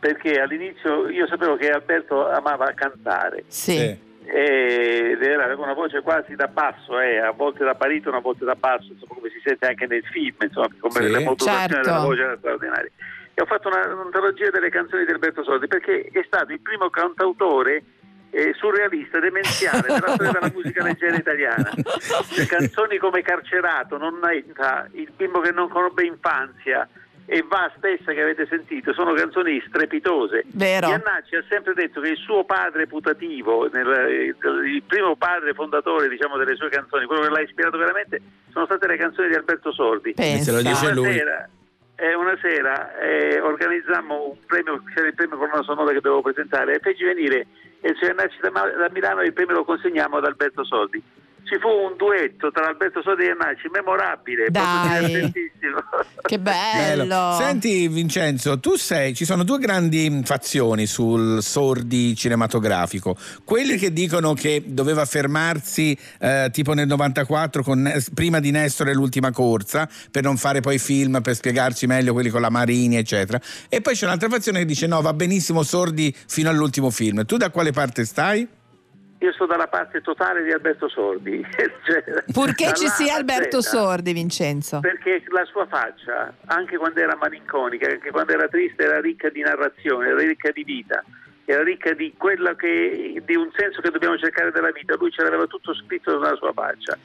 [0.00, 3.44] perché all'inizio io sapevo che Alberto amava cantare.
[3.46, 4.06] Sì.
[4.30, 8.44] Ed era aveva una voce quasi da basso, eh, a volte da baritono, a volte
[8.44, 11.10] da basso, insomma, come si sente anche nel film, insomma, come Sì.
[11.10, 11.88] la modulazione Certo.
[11.88, 12.90] della voce era straordinaria.
[13.34, 16.90] E ho fatto una- un'antologia delle canzoni di Alberto Sordi perché è stato il primo
[16.90, 17.82] cantautore
[18.30, 21.70] eh, surrealista, demenziale della storia della musica leggera italiana.
[22.28, 26.86] Cioè, canzoni come Carcerato, Nonnetta, Il bimbo che non conobbe infanzia
[27.30, 30.44] e Va stessa che avete sentito, sono canzoni strepitose.
[30.54, 30.88] Vero.
[30.88, 36.38] Iannacci ha sempre detto che il suo padre putativo, nel- il primo padre fondatore diciamo,
[36.38, 40.14] delle sue canzoni, quello che l'ha ispirato veramente, sono state le canzoni di Alberto Sordi.
[40.14, 40.44] Pensa.
[40.44, 41.12] Se lo dice una lui.
[41.12, 41.48] Sera,
[41.96, 46.76] eh, una sera eh, organizzammo un premio, c'era il premio colonna sonora che dovevo presentare
[46.76, 47.46] e feci venire
[47.82, 51.02] il signor Iannacci da, da Milano e il premio lo consegniamo ad Alberto Sordi.
[51.48, 55.06] Ci fu un duetto tra Alberto Sordi e Iannacci memorabile, Dai.
[55.06, 55.78] divertentissimo.
[56.28, 57.36] Che bello.
[57.38, 64.34] Senti Vincenzo, tu sei, ci sono due grandi fazioni sul sordi cinematografico, quelli che dicono
[64.34, 70.36] che doveva fermarsi eh, tipo nel 94 con prima di Nestore l'ultima corsa per non
[70.36, 73.40] fare poi film per spiegarci meglio quelli con la Marini eccetera
[73.70, 77.38] e poi c'è un'altra fazione che dice no va benissimo sordi fino all'ultimo film, tu
[77.38, 78.46] da quale parte stai?
[79.20, 81.44] Io sto dalla parte totale di Alberto Sordi.
[81.88, 83.68] Cioè, Purché ci sia Alberto Z.
[83.68, 84.80] Sordi, Vincenzo.
[84.80, 89.40] Perché la sua faccia, anche quando era malinconica, anche quando era triste, era ricca di
[89.40, 91.02] narrazione, era ricca di vita,
[91.44, 94.96] era ricca di quello che, di un senso che dobbiamo cercare della vita.
[94.96, 96.96] Lui ce l'aveva tutto scritto nella sua faccia.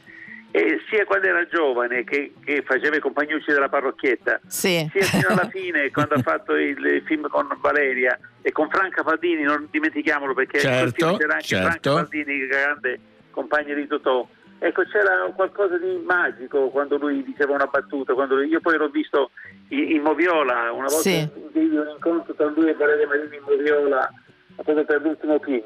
[0.55, 4.87] E sia quando era giovane che, che faceva i compagnucci della parrocchietta, Sì.
[4.93, 9.41] sia fino alla fine quando ha fatto il film con Valeria e con Franca Faldini,
[9.41, 11.67] non dimentichiamolo perché Certo, film c'era anche certo.
[11.69, 12.99] Franca Faldini, grande
[13.31, 14.27] compagna di Totò.
[14.59, 18.13] Ecco, c'era qualcosa di magico quando lui diceva una battuta.
[18.13, 19.31] Quando lui- io poi l'ho visto
[19.69, 21.27] in, in Moviola, una volta Sì.
[21.33, 24.07] un incontro tra lui e Valeria Marini in Moviola,
[24.55, 25.65] proprio per l'ultimo film.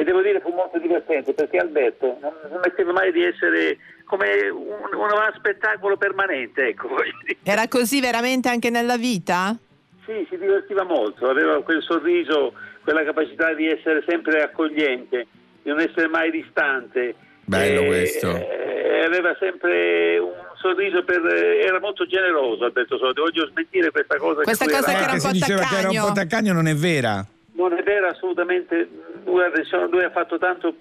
[0.00, 3.76] E devo dire fu molto divertente perché Alberto non smetteva mai di essere
[4.06, 6.88] come un, un spettacolo permanente, ecco.
[7.44, 9.54] Era così veramente anche nella vita?
[10.06, 15.26] Sì, si divertiva molto, aveva quel sorriso, quella capacità di essere sempre accogliente,
[15.62, 17.14] di non essere mai distante.
[17.44, 18.34] Bello Eh, questo.
[18.34, 21.22] eh, aveva sempre un sorriso per...
[21.26, 24.40] eh, era molto generoso Alberto Sordi, voglio smentire questa cosa.
[24.44, 26.52] Questa lui cosa era- che era un si po' diceva che era un po' taccagno
[26.54, 27.22] non è vera.
[27.52, 28.88] Non è vero assolutamente,
[29.24, 30.74] lui ha fatto tanto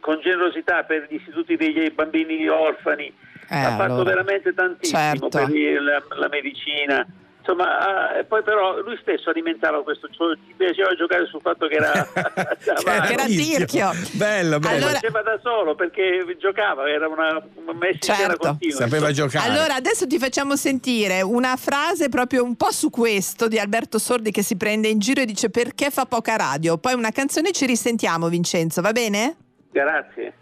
[0.00, 3.12] con generosità per gli istituti dei bambini orfani,
[3.48, 4.10] Eh, ha fatto allora.
[4.10, 5.28] veramente tantissimo Certo.
[5.28, 5.50] per
[5.82, 7.06] la, la medicina.
[7.46, 11.68] Insomma, ah, e poi però lui stesso alimentava questo, cioè, gli piaceva giocare sul fatto
[11.68, 11.92] che era,
[12.58, 13.92] Che era tirchio.
[14.14, 14.86] Bello, bello.
[14.86, 18.48] lo faceva da solo perché giocava, era una, una mestiera Certo.
[18.48, 18.76] continua.
[18.76, 19.28] Sapeva insomma.
[19.28, 19.48] giocare.
[19.48, 24.32] Allora, adesso ti facciamo sentire una frase proprio un po' su questo di Alberto Sordi
[24.32, 26.78] che si prende in giro e dice perché fa poca radio.
[26.78, 29.36] Poi una canzone e ci risentiamo, Vincenzo, va bene?
[29.70, 30.32] Grazie.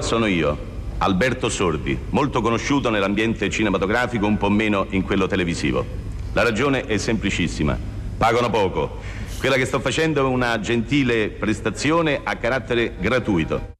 [0.00, 0.58] Sono io,
[0.98, 6.08] Alberto Sordi, molto conosciuto nell'ambiente cinematografico, un po' meno in quello televisivo.
[6.32, 7.76] La ragione è semplicissima.
[8.16, 8.98] Pagano poco.
[9.40, 13.72] Quella che sto facendo è una gentile prestazione a carattere gratuito.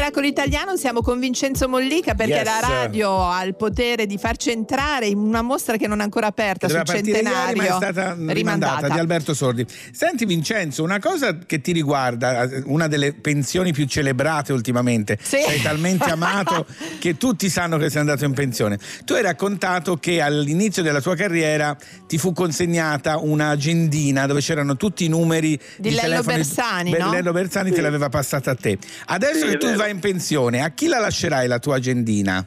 [0.00, 2.44] Miracolo Italiano, siamo con Vincenzo Mollica perché Yes.
[2.44, 6.26] la radio ha il potere di farci entrare in una mostra che non è ancora
[6.28, 7.56] aperta Doveva sul ieri, centenario.
[7.56, 9.66] ma è stata rimandata di Alberto Sordi.
[9.92, 16.08] Senti Vincenzo, una cosa che ti riguarda, una delle pensioni più celebrate ultimamente, sei talmente
[16.10, 16.64] amato
[17.00, 18.78] che tutti sanno che sei andato in pensione.
[19.04, 21.76] Tu hai raccontato che all'inizio della tua carriera
[22.06, 26.36] ti fu consegnata un'agendina dove c'erano tutti i numeri Di di, Lello telefoni.
[26.36, 27.10] Bersani, Beh, no?
[27.10, 27.82] Lello Bersani te Sì.
[27.82, 28.78] l'aveva passata a te.
[29.06, 29.78] Adesso Sì, che tu vero.
[29.78, 32.46] vai in pensione, a chi la lascerai la tua agendina?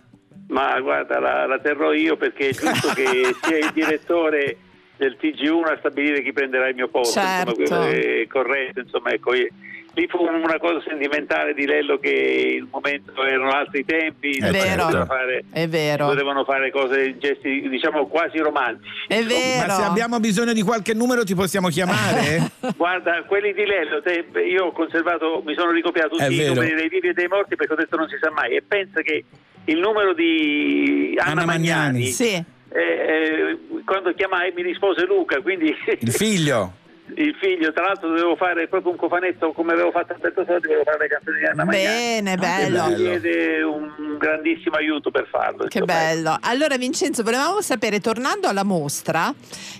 [0.50, 4.58] Ma guarda, la, la terrò io perché è giusto che sia il direttore
[4.98, 7.20] del TG1 a stabilire chi prenderà il mio posto.
[7.20, 7.60] Certo.
[7.60, 9.34] Insomma, è corretto, insomma, ecco.
[9.34, 9.48] io-
[9.96, 12.10] Lì fu una cosa sentimentale di Lello che
[12.58, 15.06] il momento erano altri tempi, È vero.
[15.06, 16.08] fare- È vero.
[16.08, 18.90] potevano fare cose, gesti diciamo quasi romantici.
[19.08, 19.68] È vero.
[19.68, 22.50] Ma se abbiamo bisogno di qualche numero ti possiamo chiamare?
[22.76, 26.54] Guarda, quelli di Lello, te- io ho conservato, mi sono ricopiato È tutti i vero.
[26.56, 29.02] numeri dei vivi e dei morti perché ho detto non si sa mai e pensa
[29.02, 29.24] che
[29.66, 31.70] il numero di Anna, Anna Magnani.
[32.00, 32.34] Magnani, Sì.
[32.34, 36.82] eh, eh, quando chiamai mi rispose Luca, quindi Il figlio.
[37.16, 40.68] il figlio, tra l'altro dovevo fare proprio un cofanetto come avevo fatto a Alberto Sordi,
[40.68, 41.66] dovevo fare le canzoni di Anna.
[41.66, 42.86] Bene, bello.
[42.88, 45.68] mi diede un grandissimo aiuto per farlo.
[45.68, 46.00] Che insomma.
[46.00, 46.38] bello.
[46.42, 49.34] Allora Vincenzo, volevamo sapere, tornando alla mostra,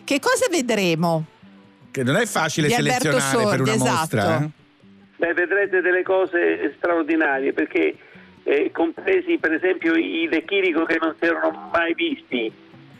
[0.04, 1.26] che cosa vedremo?
[1.92, 3.90] Che non è facile Di selezionare per Sordi, una esatto.
[3.92, 4.38] mostra.
[4.44, 4.50] eh?
[5.16, 7.96] Beh, vedrete delle cose straordinarie perché
[8.44, 12.52] eh, compresi per esempio i De Chirico che non si erano mai visti,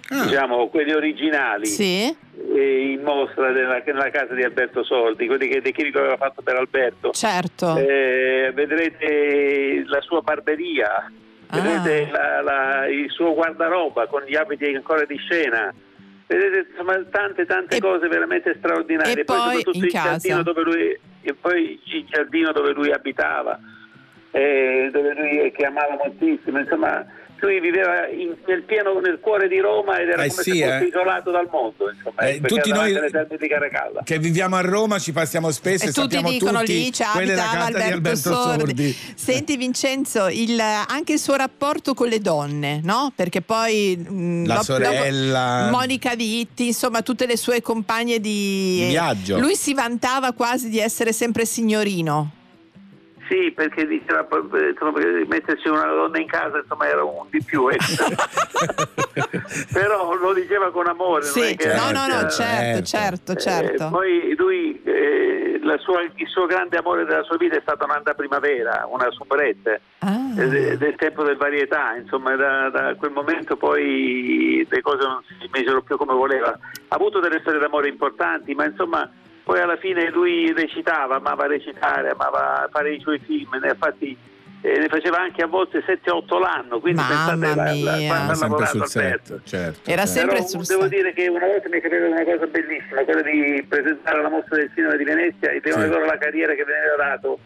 [0.10, 2.16] diciamo quelli originali, Sì.
[2.56, 6.42] eh, in mostra della, nella casa di Alberto Sordi, quelli che De Chirico aveva fatto
[6.42, 7.12] per Alberto.
[7.12, 7.78] Certo.
[7.78, 11.12] Eh, vedrete la sua barberia,
[11.48, 11.60] Ah.
[11.60, 15.74] vedrete la- la- il suo guardaroba con gli abiti ancora di scena.
[16.26, 19.14] Vedete insomma tante tante cose veramente straordinarie.
[19.22, 20.10] E poi soprattutto in il casa.
[20.18, 23.60] giardino dove lui e poi il giardino dove lui abitava,
[24.32, 27.06] eh, dove lui che amava moltissimo, insomma
[27.46, 30.64] lui viveva in- nel pieno nel cuore di Roma ed era Eh come sì, se
[30.64, 30.88] fosse eh.
[30.88, 34.02] isolato dal mondo, insomma, Eh, perché tutti noi-.
[34.04, 37.32] Che viviamo a Roma, ci passiamo spesso e, E tutti dicono tutti lì ci quella
[37.32, 38.92] è la abitava Alberto, Alberto Sordi.
[38.94, 38.98] Sordi.
[39.16, 43.12] Senti Vincenzo, il- anche il suo rapporto con le donne, no?
[43.16, 45.62] Perché poi mh, La dopo- sorella.
[45.66, 49.40] dopo- Monica Vitti, insomma, tutte le sue compagne di Di viaggio.
[49.40, 52.32] Lui si vantava quasi di essere sempre signorino.
[53.30, 57.68] Sì, perché diceva eh, insomma, mettersi una donna in casa insomma era un di più,
[57.70, 57.84] ecco.
[59.72, 61.24] però lo diceva con amore.
[61.24, 63.86] non Sì, che no, no, no, eh, certo, certo, certo.
[63.88, 67.86] Eh, poi lui, eh, la sua- il suo grande amore della sua vita è stata
[67.86, 70.34] Nanda Primavera, una soubrette Ah.
[70.38, 75.22] eh, de- del tempo del varietà, insomma da, da quel momento poi le cose non
[75.28, 76.50] si misero più come voleva.
[76.50, 79.10] Ha avuto delle storie d'amore importanti, ma insomma
[79.44, 84.18] poi alla fine lui recitava, amava recitare, amava fare i suoi film, ne ha fatti
[84.66, 88.08] eh, ne faceva anche a volte 7-8 l'anno, quindi Mamma pensate la, la, mia.
[88.08, 89.26] quanto ha Sempre lavorato sul Alberto.
[89.36, 89.90] set, certo.
[89.92, 90.12] Era certo.
[90.20, 90.90] sempre Però sul devo set.
[90.90, 94.56] dire che una volta mi è capitata una cosa bellissima, quella di presentare la mostra
[94.56, 95.84] del cinema di Venezia e devo Sì.
[95.84, 97.40] ricordare la carriera che veniva dato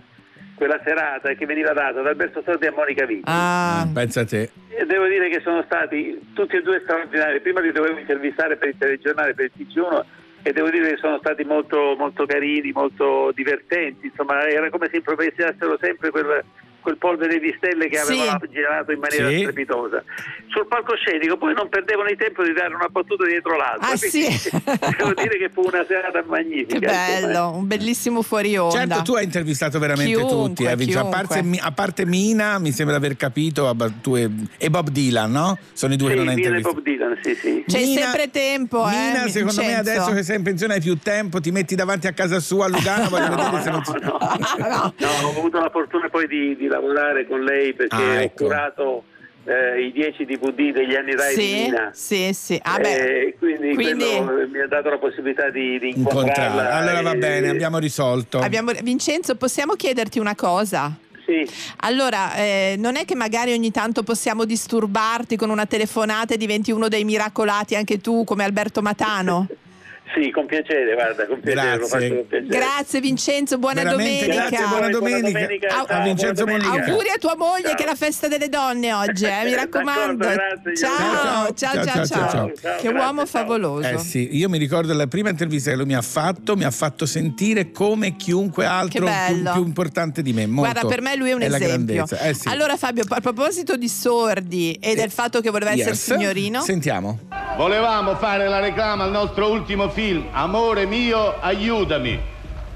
[0.53, 3.23] quella serata che veniva data da Alberto Sordi a Monica Vitti.
[3.25, 4.49] Ah, Pensa a te.
[4.69, 7.39] E devo dire che sono stati tutti e due straordinari.
[7.41, 10.03] Prima li dovevo intervistare per il telegiornale, per il TG1
[10.43, 14.97] e devo dire che sono stati molto, molto carini, molto divertenti, insomma era come se
[14.97, 16.43] improvvisassero sempre quel,
[16.88, 18.13] quel polvere di stelle che Sì.
[18.13, 19.39] avevano girato in maniera Sì.
[19.41, 20.01] strepitosa.
[20.47, 24.23] Sul palcoscenico poi non perdevano il tempo di dare una battuta dietro l'altra, Ah, sì.
[24.97, 26.79] devo dire che fu una serata magnifica.
[26.79, 28.77] Che bello, un bellissimo fuori onda.
[28.77, 32.97] Certo, tu hai intervistato veramente Chiunque, tutti, eh, a, parte, a parte Mina, mi sembra
[32.97, 33.69] di aver capito,
[34.15, 35.57] e, e Bob Dylan, no?
[35.73, 36.75] Sono i due Sì, che non hai intervistato.
[36.75, 37.63] Bob Dylan, sì, sì.
[37.67, 39.91] C'è Mina- sempre tempo, eh, Mina, secondo me Vincenzo.
[39.91, 42.69] adesso che sei in pensione hai più tempo, ti metti davanti a casa sua a
[42.69, 43.91] Lugano, voglio vedere se non si...
[44.97, 48.43] No, ho avuto la fortuna poi di, di lavorare con lei perché Ah, ho ecco.
[48.45, 49.03] curato
[49.45, 51.89] eh, i 10 DVD degli anni Rai di Sì, Mina.
[51.93, 52.59] sì, sì.
[52.63, 52.80] Ah.
[52.86, 54.19] Eh, quindi, Quindi-
[54.51, 56.73] mi ha dato la possibilità di, di incontrarla.
[56.75, 58.39] Allora va bene, abbiamo risolto.
[58.39, 60.93] Abbiamo- Vincenzo, possiamo chiederti una cosa?
[61.25, 61.45] Sì.
[61.78, 66.71] Allora, eh, non è che magari ogni tanto possiamo disturbarti con una telefonata e diventi
[66.71, 69.47] uno dei miracolati anche tu come Alberto Matano?
[70.15, 72.07] Sì, con piacere, guarda, con piacere, Grazie.
[72.09, 72.47] con piacere.
[72.47, 74.47] Grazie Vincenzo, buona Veramente, domenica.
[74.49, 75.29] grazie, buona domenica.
[75.39, 76.89] domenica, A- ciao, a Vincenzo buona domenica.
[76.91, 77.75] Auguri a tua moglie Ciao.
[77.75, 80.27] che è la festa delle donne oggi, eh, mi raccomando.
[80.27, 82.45] Grazie, ciao, ciao, ciao, ciao, ciao.
[82.47, 83.25] Che Grazie, uomo ciao.
[83.25, 83.87] favoloso.
[83.87, 86.71] Eh sì, io mi ricordo la prima intervista che lui mi ha fatto, mi ha
[86.71, 90.45] fatto sentire come chiunque altro più, più importante di me.
[90.47, 90.71] molto.
[90.71, 92.05] Guarda, per me lui è un la esempio.
[92.21, 92.47] Eh sì.
[92.47, 96.03] Allora Fabio, a proposito di sordi e del fatto che voleva essere Yes.
[96.03, 97.19] signorino, Sentiamo.
[97.57, 102.21] Volevamo fare la reclama al nostro ultimo film, Amore mio, aiutami.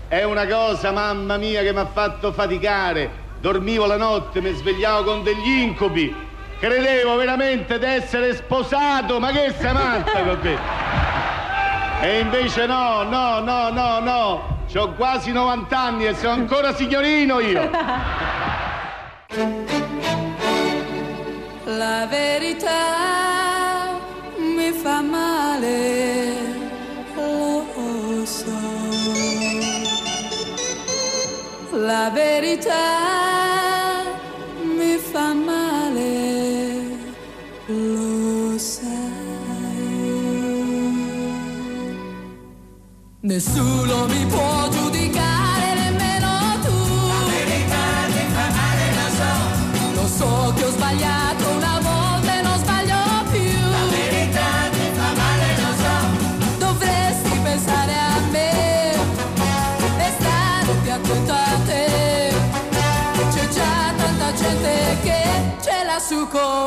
[0.07, 3.11] È una cosa, mamma mia, che mi ha fatto faticare.
[3.39, 6.15] Dormivo la notte, mi svegliavo con degli incubi.
[6.59, 10.57] Credevo veramente di essere sposato, ma che sei matta con te?
[12.01, 14.57] E invece no, no, no, no, no.
[14.75, 17.69] Ho quasi 90 anni e sono ancora signorino io.
[21.65, 23.99] La verità
[24.37, 26.30] mi fa male,
[31.83, 34.03] La verità
[34.63, 36.83] mi fa male,
[37.65, 38.89] lo sai.
[43.21, 44.90] Nessuno mi può giudicare,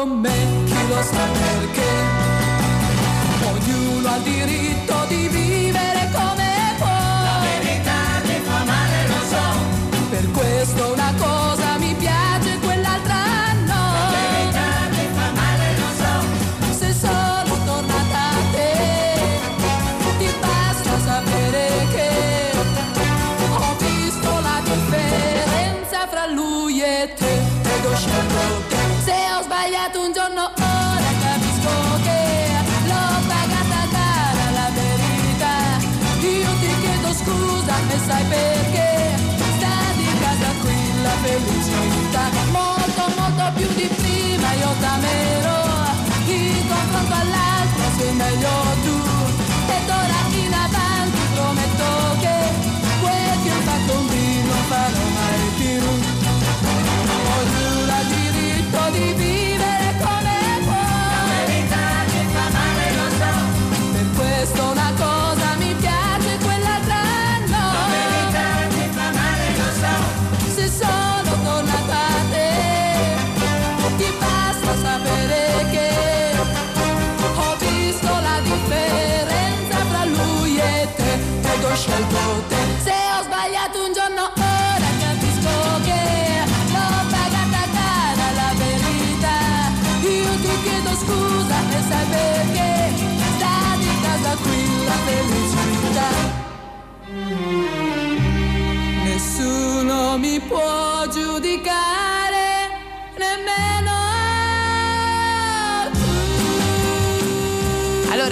[0.04, 0.30] su con me,
[0.66, 2.03] chi lo sa perché.
[38.06, 39.16] Sai perché
[39.56, 42.24] sta di casa qui la felicità.
[42.50, 45.62] Molto molto più di prima io t'amerò.
[46.26, 48.73] In confronto all'altro sei meglio
[100.18, 100.83] mi può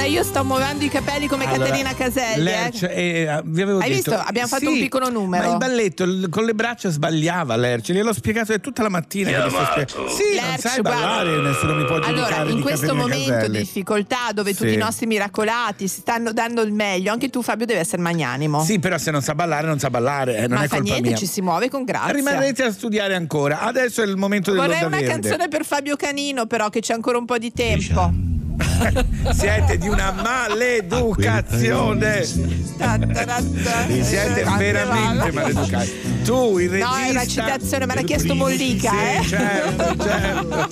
[0.02, 2.40] allora io sto muovendo i capelli come Allora, Caterina Caselli.
[2.40, 2.42] eh.
[2.42, 4.24] Lerch, eh, vi avevo Hai detto- visto?
[4.26, 5.44] Abbiamo fatto Sì, un piccolo numero.
[5.46, 9.30] Ma il balletto il- con le braccia sbagliava Lerch, gliel'ho spiegato tutta la mattina.
[9.30, 10.08] che spiegando.
[10.08, 11.00] Sì, non Lerch, sai guarda.
[11.00, 13.52] ballare, nessuno mi può giudicare Allora, in di questo Caterina momento Caselli.
[13.52, 14.74] di difficoltà dove tutti Sì.
[14.74, 18.64] i nostri miracolati si stanno dando il meglio, anche tu Fabio devi essere magnanimo.
[18.64, 20.90] Sì, però se non sa ballare non sa ballare, eh, non Ma è fa colpa
[20.90, 21.16] niente, mia.
[21.18, 22.12] ci si muove con grazia.
[22.12, 23.60] Rimarrete a studiare ancora.
[23.60, 25.06] Adesso è il momento Vorrei una verde.
[25.06, 28.12] canzone per Fabio Canino, però, che c'è ancora un po' di tempo.
[29.32, 32.24] Siete di una maleducazione.
[32.24, 36.10] Siete veramente maleducati.
[36.24, 36.90] Tu, il regista.
[36.90, 39.22] No, è una citazione, me l'ha chiesto Mollica, eh?
[39.24, 40.68] Certo, certo.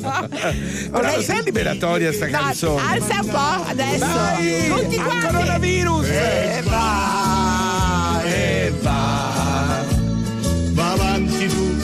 [0.91, 2.81] Però sei liberatoria sta No, canzone.
[2.83, 4.07] alza un po' adesso.
[4.07, 5.26] Vai, Tutti al quanti.
[5.26, 6.07] coronavirus.
[6.09, 8.22] E va.
[8.24, 9.39] E va.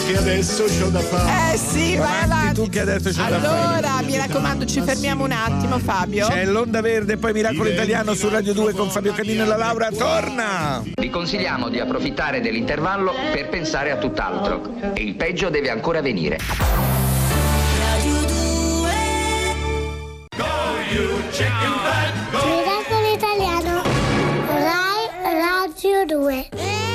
[0.06, 1.54] Che adesso c'ho da fare.
[1.54, 2.54] Eh sì, vai avanti.
[2.54, 3.46] tu che adesso c'è da fare.
[3.46, 6.28] Allora, mi raccomando, ci fermiamo un attimo, Fabio.
[6.28, 9.56] C'è l'Onda Verde e poi Miracolo Italiano su Radio 2 con Fabio Canino e la
[9.56, 9.90] Laura.
[9.90, 10.80] Torna!
[10.94, 14.74] Vi consigliamo di approfittare dell'intervallo per pensare a tutt'altro.
[14.94, 16.38] E il peggio deve ancora venire.
[22.44, 23.82] Miracolo Italiano.
[24.46, 25.08] Rai
[25.40, 26.85] Radio 2.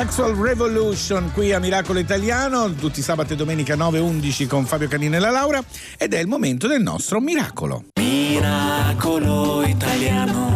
[0.00, 5.16] Sexual Revolution qui a Miracolo Italiano, tutti i sabati e domenica 9-11 con Fabio Canino
[5.16, 5.62] e la Laura
[5.98, 7.84] ed è il momento del nostro miracolo.
[8.00, 10.49] Miracolo italiano.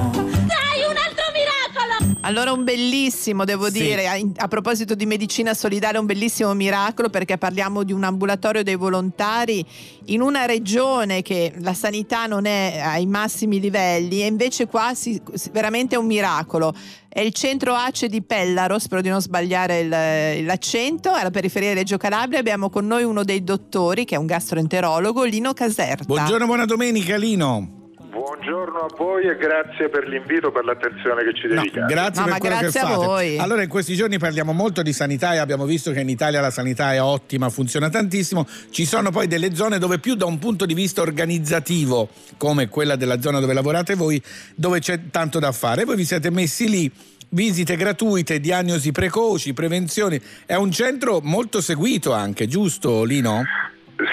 [2.27, 3.83] Allora un bellissimo, devo Sì.
[3.83, 8.63] dire, a, a proposito di medicina solidale, un bellissimo miracolo perché parliamo di un ambulatorio
[8.63, 9.65] dei volontari
[10.07, 15.21] in una regione che la sanità non è ai massimi livelli e invece qua si,
[15.53, 16.75] veramente è un miracolo.
[17.09, 21.75] È il centro ACE di Pellaro, spero di non sbagliare il- l'accento, alla periferia di
[21.75, 26.05] Reggio Calabria abbiamo con noi uno dei dottori che è un gastroenterologo, Lino Caserta.
[26.05, 27.83] Buongiorno, buona domenica Lino.
[28.15, 31.93] Buongiorno a voi e grazie per l'invito, per l'attenzione che ci dedicate.
[31.93, 33.37] Grazie per quello che fate.
[33.39, 36.51] Allora, in questi giorni parliamo molto di sanità e abbiamo visto che in Italia la
[36.51, 38.47] sanità è ottima, funziona tantissimo.
[38.71, 42.95] Ci sono poi delle zone dove più da un punto di vista organizzativo, come quella
[42.95, 44.23] della zona dove lavorate voi,
[44.55, 45.85] dove c'è tanto da fare.
[45.85, 46.93] Voi vi siete messi lì.
[47.31, 50.21] Visite gratuite, diagnosi precoci, prevenzioni.
[50.47, 53.43] È un centro molto seguito anche, giusto Lino?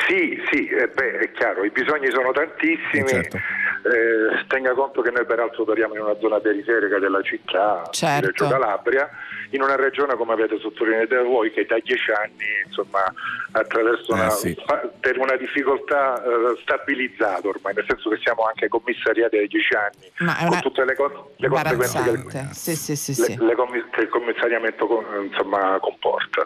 [0.08, 3.04] Sì, sì, eh, beh, è chiaro, i bisogni sono tantissimi.
[3.04, 3.38] Eh, certo.
[3.84, 8.20] Eh, tenga conto che noi peraltro operiamo in una zona periferica della città Certo.
[8.20, 9.10] di Reggio Calabria,
[9.52, 13.04] in una regione come avete sottolineato voi che da dieci anni insomma,
[13.52, 14.58] attraverso una, Eh, sì.
[15.00, 20.12] per una difficoltà eh, stabilizzata ormai, nel senso che siamo anche commissariati da dieci anni
[20.20, 22.54] Ma con tutte le, co- le conseguenze che.
[22.54, 23.38] Sì, sì, sì, le- sì.
[23.46, 26.46] le commi- che il commissariamento con- insomma, comporta.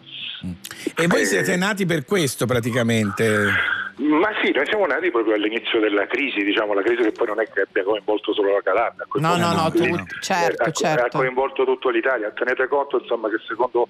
[0.97, 3.74] E voi Eh, siete nati per questo praticamente?
[3.97, 7.39] Ma sì, noi siamo nati proprio all'inizio della crisi, diciamo, la crisi che poi non
[7.39, 11.18] è che abbia coinvolto solo la Calabria, No, no, no, tu- certo, ha, ha certo.
[11.20, 12.30] coinvolto tutto l'Italia.
[12.32, 13.88] Tenete conto insomma, che secondo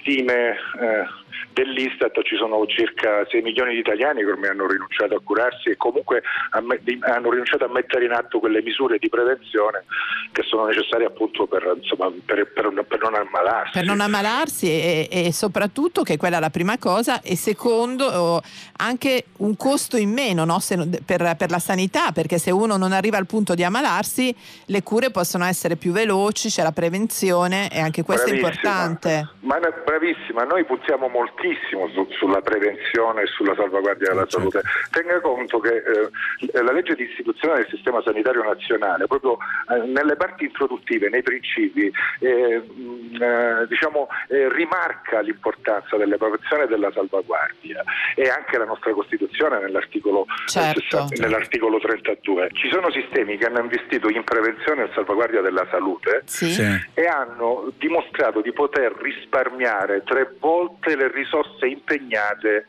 [0.00, 1.06] stime eh,
[1.52, 5.76] dell'Istat ci sono circa 6 milioni di italiani che ormai hanno rinunciato a curarsi e
[5.76, 9.84] comunque hanno rinunciato a mettere in atto quelle misure di prevenzione
[10.32, 13.72] che sono necessarie appunto per, insomma, per- per- per non ammalarsi.
[13.72, 18.42] per non ammalarsi e, e soprattutto che quella è la prima cosa e secondo oh,
[18.78, 20.58] anche un costo in meno no?
[20.58, 24.34] Se per, per la sanità perché se uno non arriva al punto di ammalarsi
[24.66, 28.70] le cure possono essere più veloci, c'è la prevenzione e anche questo è Bravissima.
[28.70, 29.28] importante.
[29.40, 34.62] Ma bravissima, noi puntiamo moltissimo su- sulla prevenzione e sulla salvaguardia della salute.
[34.90, 39.36] Tenga conto che eh, la legge di istituzione del sistema sanitario nazionale, proprio
[39.70, 46.64] eh, nelle parti introduttive, nei principi, eh, mh, eh, diciamo, eh, rimarca l'importanza della prevenzione
[46.64, 47.82] e della salvaguardia
[48.16, 50.80] e anche la nostra Costituzione nell'articolo, eh, Certo.
[50.80, 52.50] 60 nell'articolo 32.
[52.52, 56.60] Ci sono sistemi che hanno investito in prevenzione e salvaguardia della salute Sì.
[56.94, 62.66] e hanno dimostrato di poter risparmiare tre volte le risorse impegnate.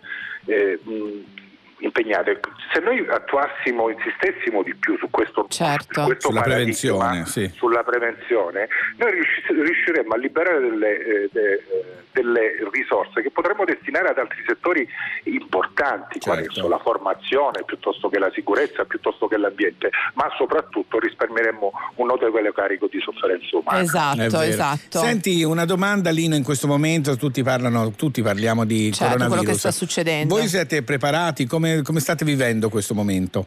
[0.47, 1.42] eh, mh,
[1.83, 2.39] impegnate.
[2.73, 6.01] Se noi attuassimo, insistessimo di più su questo, Certo.
[6.01, 7.51] su questo Sulla prevenzione, sì.
[7.55, 8.67] sulla prevenzione,
[8.97, 14.17] noi riusci- riusciremmo a liberare delle, eh, de- eh, delle risorse che potremmo destinare ad
[14.19, 14.87] altri settori
[15.23, 16.55] importanti, quali Certo.
[16.61, 22.51] sono la formazione, piuttosto che la sicurezza, piuttosto che l'ambiente, ma soprattutto risparmieremmo un notevole
[22.53, 23.79] carico di sofferenza umana.
[23.81, 24.99] Esatto, esatto.
[24.99, 29.51] Senti, una domanda Lino, in questo momento tutti parlano, tutti parliamo di Certo, quello coronavirus.
[29.53, 30.35] che sta succedendo.
[30.35, 31.45] Voi siete preparati?
[31.45, 33.45] Come, come state vivendo questo momento?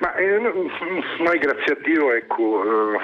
[0.00, 0.52] Ma eh, no-
[1.18, 2.62] noi grazie a Dio ecco,
[2.94, 2.98] eh,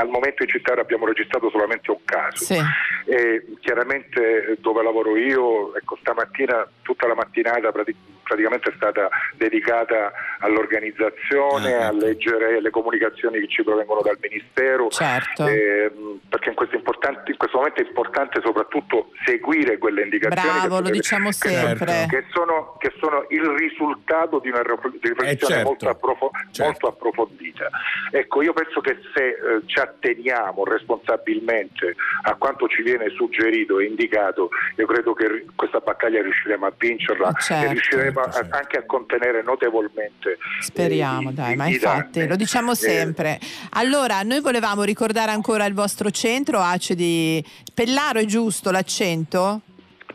[0.00, 2.44] al momento in città abbiamo registrato solamente un caso.
[2.44, 2.58] Sì.
[3.06, 4.20] E chiaramente
[4.52, 7.94] eh, dove lavoro io, ecco, stamattina tutta la mattinata prati-
[8.30, 11.96] praticamente è stata dedicata all'organizzazione, Ah, a ecco.
[11.98, 15.46] leggere le comunicazioni che ci provengono dal Ministero, Certo.
[15.46, 16.82] ehm, perché in questo, in
[17.36, 22.06] questo momento è importante soprattutto seguire quelle indicazioni Bravo, che, lo diciamo che- sempre.
[22.08, 25.64] che sono, che sono il risultato di una riflessione Eh, certo.
[25.68, 26.62] molto, approfo- Certo.
[26.64, 27.68] molto approfondita.
[28.12, 33.86] Ecco, io penso che se eh, ci atteniamo responsabilmente a quanto ci viene suggerito e
[33.86, 38.84] indicato, io credo che questa battaglia riusciremo a vincerla Certo, e riusciremo a- anche a
[38.86, 40.38] contenere notevolmente.
[40.60, 42.28] Speriamo, eh, dai, i- ma i infatti danni.
[42.30, 43.38] lo diciamo Eh, sempre.
[43.70, 47.44] Allora, noi volevamo ricordare ancora il vostro centro, ACE di
[47.74, 49.62] Pellaro, è giusto l'accento?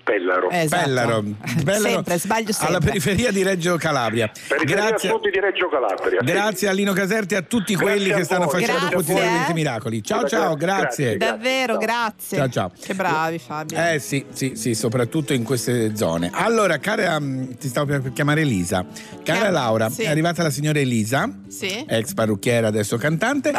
[0.06, 0.50] Pellaro.
[0.52, 0.84] Esatto.
[0.84, 1.24] Pellaro,
[1.66, 2.68] Pellaro, Sempre, sbaglio sempre.
[2.68, 4.30] Alla periferia di Reggio Calabria.
[4.48, 6.20] Periferia Grazie, sud di Reggio Calabria.
[6.24, 6.32] sì.
[6.32, 9.54] grazie a Lino Caserti e a tutti Grazie quelli a che stanno facendo quotidianamente eh.
[9.56, 10.04] miracoli.
[10.04, 11.18] Ciao ciao, grazie.
[11.18, 11.18] Grazie.
[11.18, 12.38] Davvero, grazie.
[12.38, 12.72] Ciao, ciao.
[12.80, 13.78] Che bravi Fabio.
[13.78, 16.30] Eh sì, sì, sì, soprattutto in queste zone.
[16.32, 18.86] Allora, cara, mm, ti stavo per chiamare Elisa.
[19.24, 20.04] Cara Chiam- Laura, sì.
[20.04, 21.84] è arrivata la signora Elisa, Sì?
[21.88, 23.52] ex parrucchiera, adesso cantante.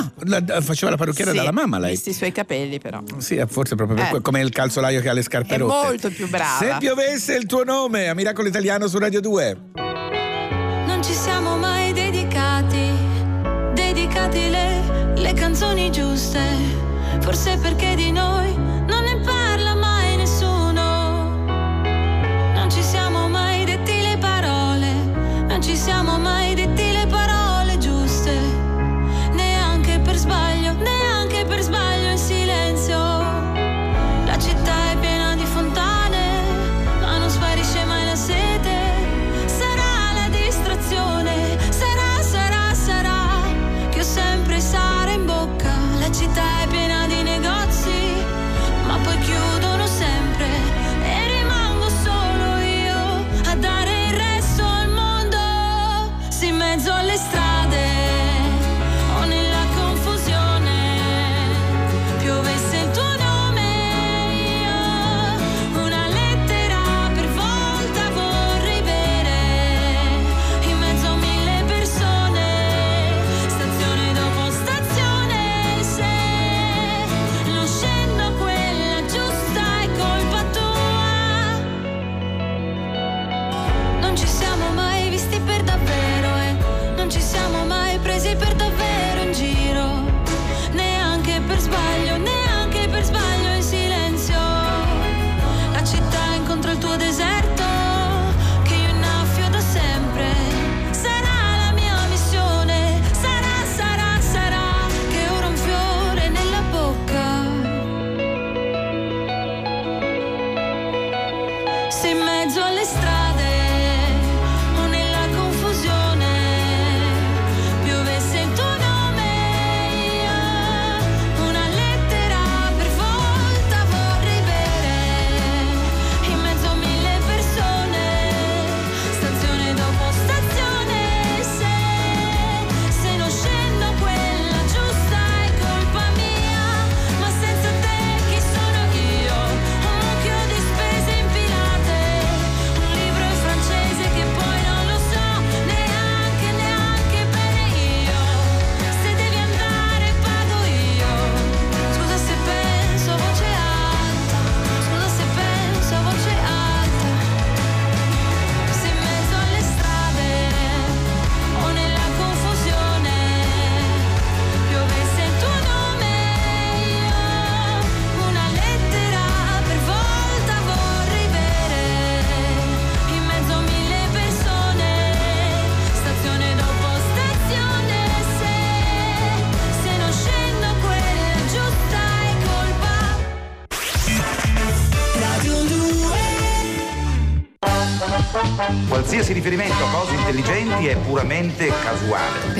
[0.00, 1.90] No, la- faceva la parrucchiera Sì, dalla mamma lei.
[1.90, 3.00] Visti i suoi capelli però.
[3.18, 4.20] Sì, forse proprio Eh.
[4.20, 5.86] come il calzolaio che ha le scarpe È rotte.
[5.86, 6.58] molto più brava.
[6.58, 9.56] Se piovesse il tuo nome a Miracolo Italiano su Radio 2.
[10.86, 12.90] Non ci siamo mai dedicati,
[13.74, 16.40] dedicati le, le canzoni giuste.
[17.20, 18.37] Forse perché di noi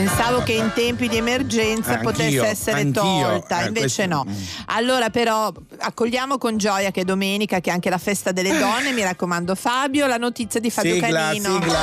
[0.05, 4.27] Pensavo che in tempi di emergenza Anch'io, potesse essere tolta, Eh, invece questo- no.
[4.67, 8.93] Allora però accogliamo con gioia che è domenica, che è anche la festa delle donne,
[8.93, 11.53] mi raccomando Fabio, la notizia di Fabio Sigla, Canino.
[11.61, 11.77] sigla.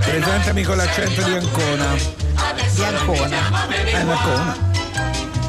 [0.00, 1.86] Presentami con l'accento di Ancona.
[2.74, 3.68] Di Ancona.
[3.68, 4.56] È Ancona.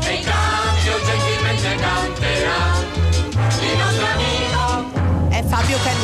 [0.04, 2.60] E il cambio gentilmente canterà
[3.62, 5.30] il nostro amico.
[5.30, 6.01] È Fabio Canino.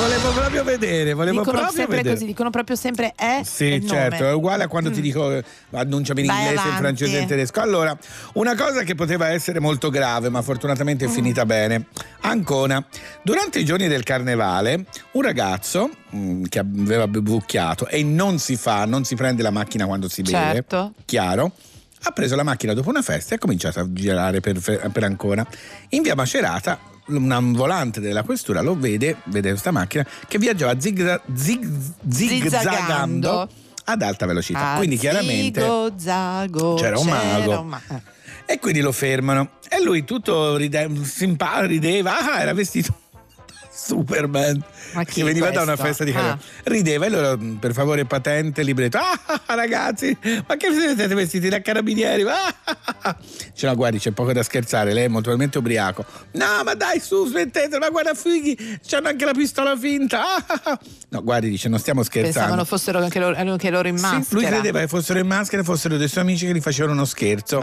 [0.00, 2.14] Volevo proprio vedere, volevo dicono proprio sempre vedere.
[2.14, 3.88] così, dicono proprio sempre è Sì, il nome.
[3.88, 6.82] certo, è uguale a quando ti dico eh, annunciami in Vai inglese, in avanti.
[6.82, 7.60] francese e in tedesco.
[7.60, 7.96] Allora,
[8.34, 11.12] una cosa che poteva essere molto grave, ma fortunatamente è Mm.
[11.12, 11.86] finita bene.
[12.22, 12.82] Ancona,
[13.22, 18.86] durante i giorni del carnevale, un ragazzo mm, che aveva bevucchiato e non si fa,
[18.86, 20.94] non si prende la macchina quando si beve, Certo.
[21.04, 21.52] chiaro?
[22.04, 24.58] Ha preso la macchina dopo una festa e ha cominciato a girare per,
[24.90, 25.46] per Ancona.
[25.90, 26.78] In via Macerata
[27.16, 31.66] un volante della questura lo vede, vede questa macchina che viaggiava zigza- zig-
[32.08, 33.48] Zizzagando.
[33.84, 34.72] ad alta velocità.
[34.72, 37.62] Ah, Quindi chiaramente zigo, zago, c'era un mago.
[37.62, 38.02] ma- eh.
[38.54, 39.52] e quindi lo fermano.
[39.68, 42.94] E lui tutto ride- simpa- rideva, ah, era vestito
[43.82, 44.62] Superman.
[44.94, 45.72] Ma che veniva da questo?
[45.72, 46.38] una festa di carnaval.
[46.38, 46.60] Ah.
[46.64, 48.98] Rideva e loro, "Mm, per favore, patente, libretto.
[48.98, 50.16] Ah, ragazzi,
[50.46, 52.24] ma che siete vestiti da carabinieri?
[53.02, 53.16] Ah,
[53.52, 56.04] Dice, no, guardi, c'è poco da scherzare, lei è molto ubriaco.
[56.32, 60.22] No, ma dai, su, smettete, ma guarda, fighi, c'hanno anche la pistola finta.
[60.46, 60.78] Ah,
[61.08, 62.38] No, guardi, dice, non stiamo scherzando.
[62.38, 64.22] Pensavano fossero anche loro, anche loro in maschera.
[64.22, 67.04] Sì, lui credeva che fossero in maschera, fossero dei suoi amici che gli facevano uno
[67.04, 67.60] scherzo.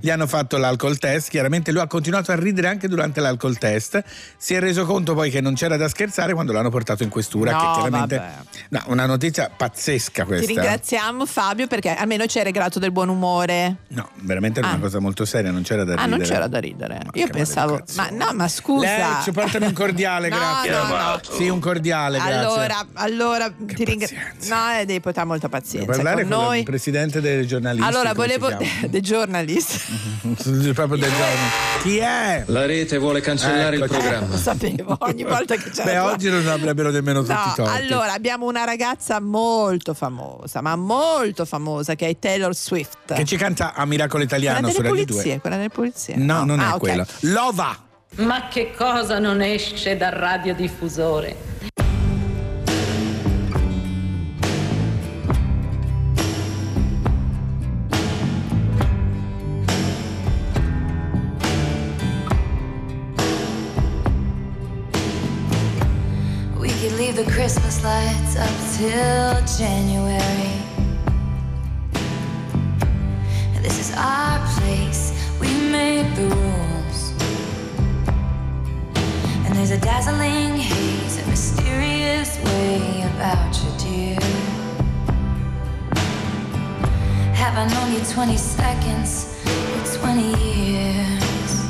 [0.00, 4.02] Gli hanno fatto l'alcol test, chiaramente lui ha continuato a ridere anche durante l'alcol test.
[4.36, 7.50] Si è reso conto poi che non c'era da scherzare quando l'hanno portato in questura.
[7.52, 8.16] No, che chiaramente.
[8.16, 8.32] vabbè.
[8.70, 10.46] No, una notizia pazzesca Ti questa.
[10.46, 13.76] ringraziamo Fabio perché almeno ci hai regalato del buon umore.
[13.88, 14.72] No, veramente era Ah.
[14.74, 16.16] una cosa molto seria, non c'era da Ah, ridere.
[16.16, 17.00] non c'era da ridere.
[17.14, 18.86] Io pensavo, ma no, ma scusa.
[18.86, 20.70] Lei ci portami un cordiale, No, grazie.
[20.70, 21.20] no, no.
[21.36, 22.34] Sì, un cordiale, grazie.
[22.36, 24.16] Allora, allora ti ringrazio.
[24.48, 26.58] No, eh, devi portare molta Devo pazienza parlare con con noi.
[26.58, 27.86] il presidente dei giornalisti.
[27.88, 28.50] Allora, volevo.
[28.88, 29.76] dei giornalisti.
[30.72, 31.46] Proprio del giorno.
[31.82, 32.42] Chi è?
[32.46, 34.00] La rete vuole cancellare il Eccoci.
[34.00, 34.26] programma.
[34.28, 35.84] Lo sapevo, ogni volta che c'è.
[35.84, 37.76] Beh, oggi non avrebbero nemmeno tutti No, i torti.
[37.76, 43.14] allora abbiamo una ragazza molto famosa, ma molto famosa, che è Taylor Swift.
[43.14, 45.40] Che ci canta a Miracolo Italiano quella su Radio pulizie, 2.
[45.40, 46.16] quella delle pulizie.
[46.16, 46.78] No, non Ah, è ok.
[46.78, 47.06] quella.
[47.20, 47.76] Lova!
[48.16, 51.36] Ma che cosa non esce dal radiodiffusore?
[67.24, 70.52] The Christmas lights up till January.
[73.60, 77.12] This is our place, we make the rules.
[79.44, 84.20] And there's a dazzling haze, a mysterious way about you, dear.
[87.34, 89.42] Have I known you 20 seconds
[89.74, 91.66] or 20 years?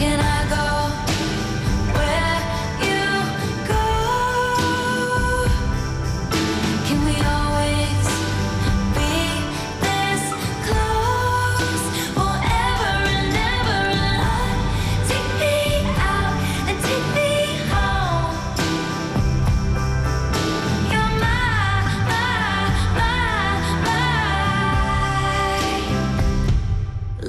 [0.00, 0.73] Can I go?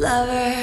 [0.06, 0.56] Lover.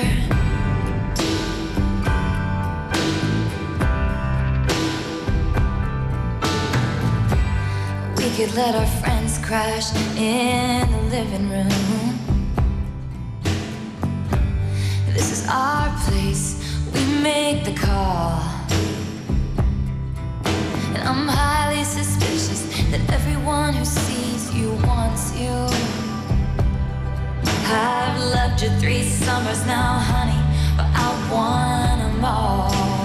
[8.18, 12.14] We could let our friends crash in the living room.
[15.12, 16.47] This is our place,
[16.95, 18.38] we make the call.
[20.95, 22.62] And I'm highly suspicious
[22.93, 26.01] that everyone who sees you wants you.
[27.72, 30.40] I've loved you three summers now, honey,
[30.76, 33.01] but I want them all.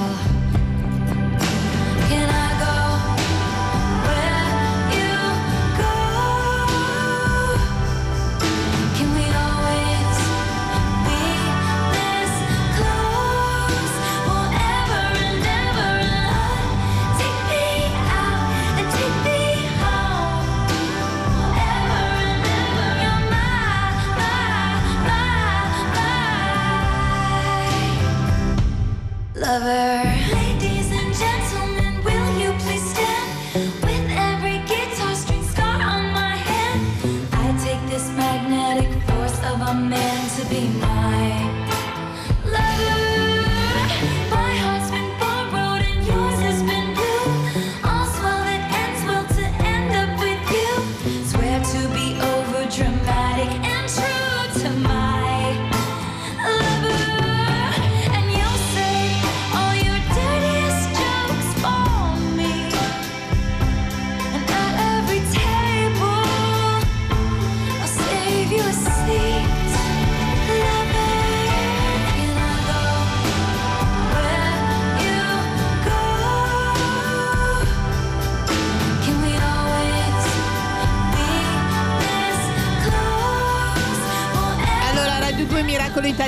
[29.60, 30.07] lover.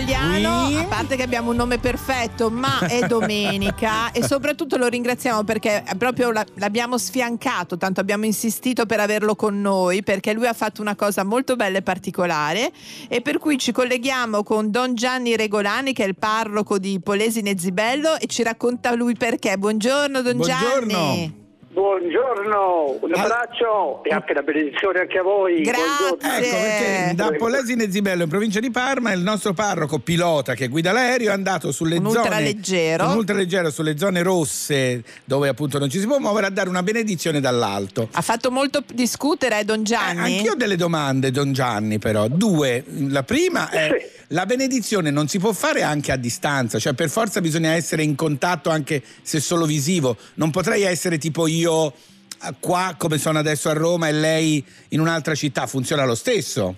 [0.09, 0.75] Italiano, Oui.
[0.77, 5.83] a parte che abbiamo un nome perfetto, ma è domenica e soprattutto lo ringraziamo perché
[5.97, 10.81] proprio la- l'abbiamo sfiancato, tanto abbiamo insistito per averlo con noi perché lui ha fatto
[10.81, 12.71] una cosa molto bella e particolare
[13.07, 17.57] e per cui ci colleghiamo con Don Gianni Regolani che è il parroco di Polesine
[17.57, 19.57] Zibello e ci racconta lui perché.
[19.57, 21.38] Buongiorno Don Gianni.
[21.71, 25.61] Buongiorno, un abbraccio e anche la benedizione anche a voi.
[25.61, 26.17] Buongiorno.
[26.19, 30.91] Ecco perché da Polesine Zibello in provincia di Parma il nostro parroco pilota che guida
[30.91, 33.05] l'aereo è andato sulle Un zone ultraleggero.
[33.09, 36.81] un ultraleggero sulle zone rosse dove appunto non ci si può muovere a dare una
[36.81, 38.09] benedizione dall'alto.
[38.13, 40.37] Ha fatto molto discutere eh, Don Gianni.
[40.37, 42.27] Anch'io ho delle domande, Don Gianni, però.
[42.27, 42.83] Due.
[43.09, 47.41] La prima è: la benedizione non si può fare anche a distanza, cioè per forza
[47.41, 50.17] bisogna essere in contatto anche se solo visivo.
[50.35, 54.99] Non potrei essere tipo io eh, qua come sono adesso a Roma e lei in
[54.99, 56.75] un'altra città, funziona lo stesso.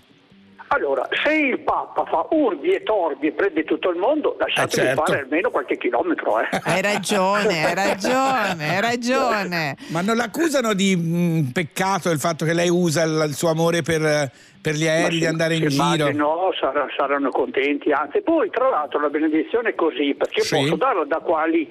[0.74, 4.86] Allora, se il Papa fa urbi e torbi e prende tutto il mondo, lasciatemi Eh,
[4.96, 5.04] certo.
[5.06, 6.40] fare almeno qualche chilometro.
[6.40, 6.48] Eh.
[6.64, 9.76] Hai ragione, hai ragione, hai ragione.
[9.88, 13.82] Ma non l'accusano di mh, peccato il fatto che lei usa il, il suo amore
[13.82, 14.32] per,
[14.62, 16.10] per gli aerei, di andare in Sì, giro?
[16.14, 20.56] no sarà- saranno contenti, anzi poi tra l'altro la benedizione è così, perché Sì.
[20.56, 21.68] posso darla da quali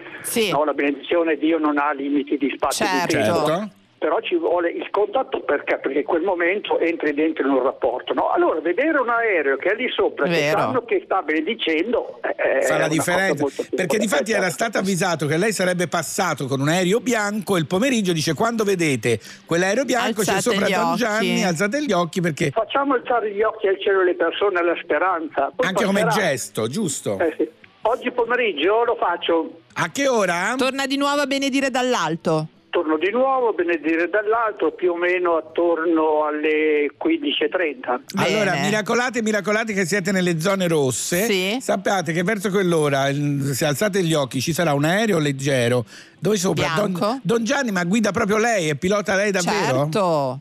[0.53, 3.17] no, la benedizione Dio non ha limiti di spazio di Certo.
[3.17, 3.47] tempo.
[3.47, 3.71] Certo.
[4.01, 5.79] Però ci vuole il contatto perché?
[5.79, 8.15] Perché in quel momento entri dentro in un rapporto.
[8.15, 8.31] No?
[8.31, 10.59] Allora, vedere un aereo che è lì sopra, che Vero.
[10.59, 13.45] sanno che sta benedicendo, eh, Fa è la differenza
[13.77, 17.59] perché di fatti era stato avvisato che lei sarebbe passato con un aereo bianco e
[17.59, 20.97] il pomeriggio dice quando vedete quell'aereo bianco c'è Alzate sopra gli Don occhi.
[20.99, 25.53] Gianni alzate gli occhi perché Facciamo alzare gli occhi al cielo le persone alla speranza.
[25.55, 26.27] Poi anche come passerà.
[26.29, 27.49] gesto giusto Eh sì.
[27.83, 29.61] Oggi pomeriggio lo faccio.
[29.75, 30.55] a che ora?
[30.57, 32.47] Torna di nuovo a benedire dall'alto.
[32.71, 38.01] Torno di nuovo benedire dall'alto più o meno attorno alle 15.30.
[38.15, 41.61] Allora, miracolate, miracolate che siete nelle zone rosse.
[41.61, 43.07] Sappiate che verso quell'ora,
[43.53, 45.85] se alzate gli occhi, ci sarà un aereo leggero
[46.19, 47.19] dove sopra Don, Bianco?
[47.23, 49.89] Don Gianni, ma guida proprio lei e pilota lei davvero?
[49.91, 50.41] Certo.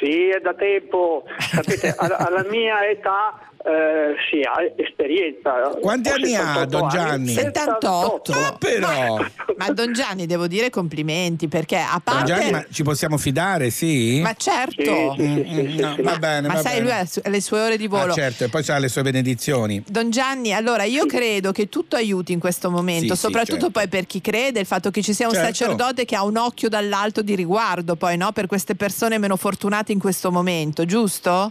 [0.00, 1.24] Sì, è da tempo.
[1.38, 5.52] Sapete, alla mia età eh, sì, ha esperienza.
[5.80, 7.32] Quanti anni ha 78 Don Gianni?
[7.32, 8.32] 78.
[8.32, 9.24] Ah, però.
[9.56, 12.24] Ma Don Gianni, devo dire complimenti perché a Don parte.
[12.26, 14.20] Gianni, ma ci possiamo fidare, sì?
[14.20, 15.14] Ma certo.
[15.16, 16.80] No, va bene, Ma va sai, bene.
[16.82, 18.12] lui ha le sue ore di volo.
[18.12, 19.82] Ah, certo, e poi ha le sue benedizioni.
[19.86, 23.70] Don Gianni, allora io credo che tutto aiuti in questo momento, Sì, sì, soprattutto certo.
[23.70, 25.46] poi per chi crede, il fatto che ci sia un Certo.
[25.54, 28.30] sacerdote che ha un occhio dall'alto di riguardo, poi no?
[28.32, 31.50] Per queste persone meno fortunate in questo momento, giusto?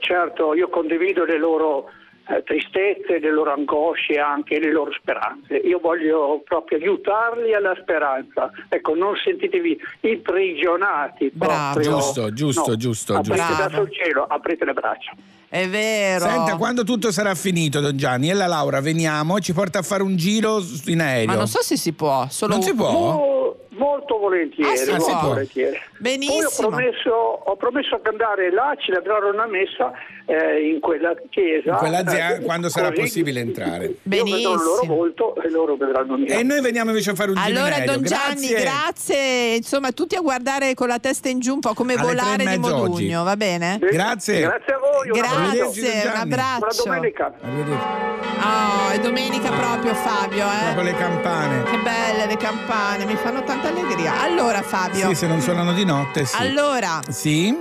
[0.00, 1.86] Certo, io condivido le loro
[2.28, 5.56] eh, tristezze, le loro angosce e anche le loro speranze.
[5.56, 8.50] Io voglio proprio aiutarli alla speranza.
[8.68, 11.30] Ecco, non sentitevi imprigionati.
[11.36, 11.82] proprio.
[11.82, 13.56] Giusto, giusto, No, giusto, Aprite giusto.
[13.56, 15.12] verso il cielo, aprite le braccia.
[15.48, 16.24] È vero.
[16.24, 19.82] Senta, quando tutto sarà finito, Don Gianni, e la Laura veniamo e ci porta a
[19.82, 21.26] fare un giro in aereo.
[21.26, 22.90] Ma non so se si può, solo Non si può?
[22.90, 25.78] Mo- molto volentieri, Ah, si molto volentieri.
[25.98, 26.38] Benissimo.
[26.38, 29.92] Poi ho promesso, ho promesso che andare là, celebrare una messa
[30.26, 31.72] eh, in quella chiesa.
[31.72, 33.84] In quella zia- eh, quando sarà possibile entrare.
[33.84, 34.94] Io vedrò il loro Benissimo.
[34.94, 36.34] volto e loro vedranno il mio.
[36.38, 37.78] E noi veniamo invece a fare un giro Allora.
[37.84, 38.60] Don Gianni, Grazie.
[38.60, 39.54] grazie.
[39.56, 42.56] Insomma, tutti a guardare con la testa in giù, un po' come Alle volare di
[42.56, 42.58] oggi.
[42.58, 43.78] Modugno, va bene?
[43.80, 44.40] Grazie.
[44.40, 45.08] Grazie a voi.
[45.10, 46.82] Grazie, un abbraccio.
[46.84, 47.32] Buona domenica.
[48.46, 50.72] Oh, è domenica proprio, Fabio, eh?
[50.72, 51.62] Proprio le campane.
[51.64, 54.20] Che belle le campane, mi fanno tanta allegria.
[54.20, 55.08] Allora, Fabio.
[55.08, 56.36] Sì, se non suonano di notte, sì.
[56.38, 57.54] Allora, Sì?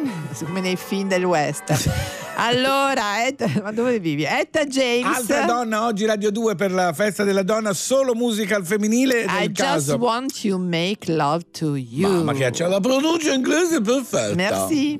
[0.43, 1.79] come nei film del western.
[2.35, 4.23] allora, Ed- ma dove vivi?
[4.23, 5.05] Etta James.
[5.17, 9.27] Altra donna oggi Radio 2 per la festa della donna, solo musica al femminile I
[9.27, 9.95] del just caso.
[9.97, 12.09] want to make love to you.
[12.09, 14.35] Mamma che c'è la pronuncia inglese perfetta.
[14.35, 14.99] Merci.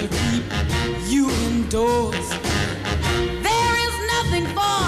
[0.00, 0.44] To keep
[1.10, 2.30] you indoors.
[3.46, 4.80] There is nothing for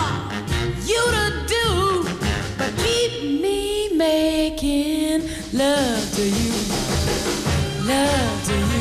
[0.89, 2.09] you to do
[2.57, 6.53] but keep me making love to you.
[7.87, 8.72] Love to you.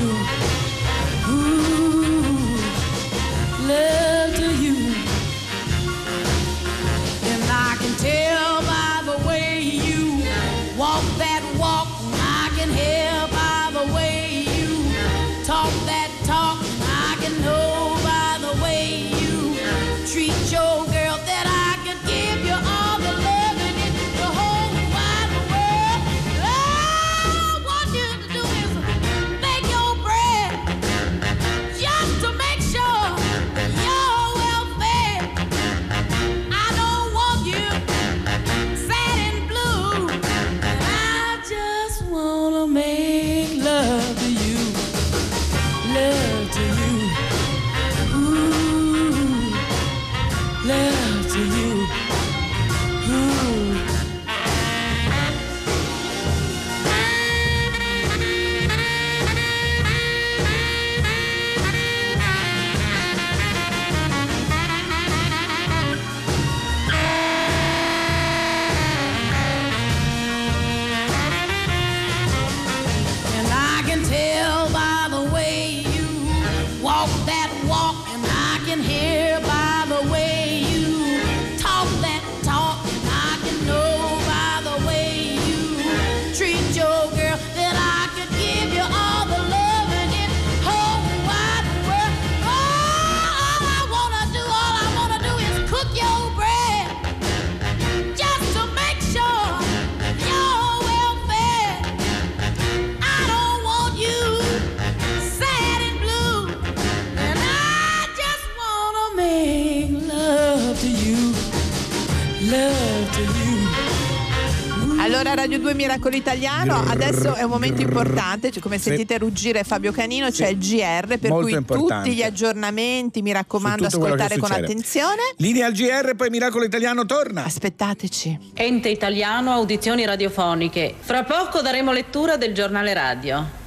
[116.01, 118.89] Radio 2 Miracolo Italiano, adesso è un momento importante, cioè, come Sì.
[118.89, 122.09] sentite ruggire Fabio Canino, c'è il GR per Molto cui importante.
[122.09, 125.21] tutti gli aggiornamenti, mi raccomando, ascoltare con attenzione.
[125.37, 127.43] Linea al GR, poi Miracolo Italiano torna.
[127.45, 128.51] Aspettateci.
[128.55, 130.95] Ente italiano audizioni radiofoniche.
[130.99, 132.93] Fra poco daremo lettura del giornale.
[132.93, 133.59] Radio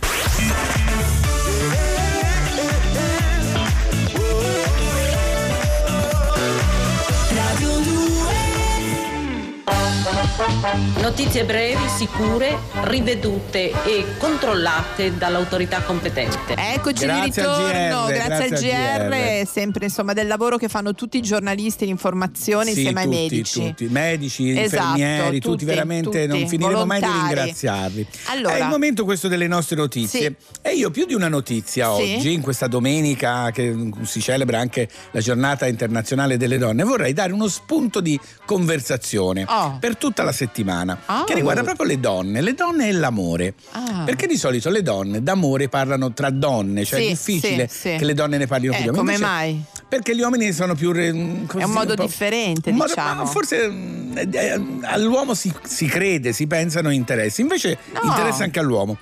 [11.00, 16.54] Notizie brevi, sicure, rivedute e controllate dall'autorità competente.
[16.54, 19.46] Eccoci Grazie di al ritorno, GR, grazie, grazie al al GR, GR.
[19.46, 23.60] sempre insomma del lavoro che fanno tutti i giornalisti, l'informazione Sì, insieme ai tutti, medici.
[23.68, 27.34] tutti, medici, Esatto, infermieri, tutti, tutti, veramente non tutti, finiremo mai di volontari.
[27.36, 28.06] ringraziarli.
[28.26, 28.54] Allora.
[28.56, 30.36] È il momento questo delle nostre notizie.
[30.60, 32.16] E io più di una notizia Sì.
[32.16, 37.32] oggi, in questa domenica che si celebra anche la giornata internazionale delle donne, vorrei dare
[37.32, 39.78] uno spunto di conversazione Oh.
[39.80, 41.24] per tutta la settimana Ah.
[41.26, 43.54] che riguarda proprio le donne, le donne e l'amore.
[43.72, 44.02] Ah.
[44.04, 47.96] Perché di solito le donne d'amore parlano tra donne, cioè Sì, è difficile sì, sì.
[47.96, 48.96] che le donne ne parlino Eh, uomini.
[48.96, 49.62] come Invece- mai?
[49.88, 50.92] Perché gli uomini sono più.
[50.92, 51.12] re-
[51.46, 53.26] così, È un modo po'- differente, un modo- diciamo.
[53.26, 58.00] forse mm, eh, all'uomo si, si crede, si pensano interessi, invece No.
[58.10, 58.98] interessa anche all'uomo.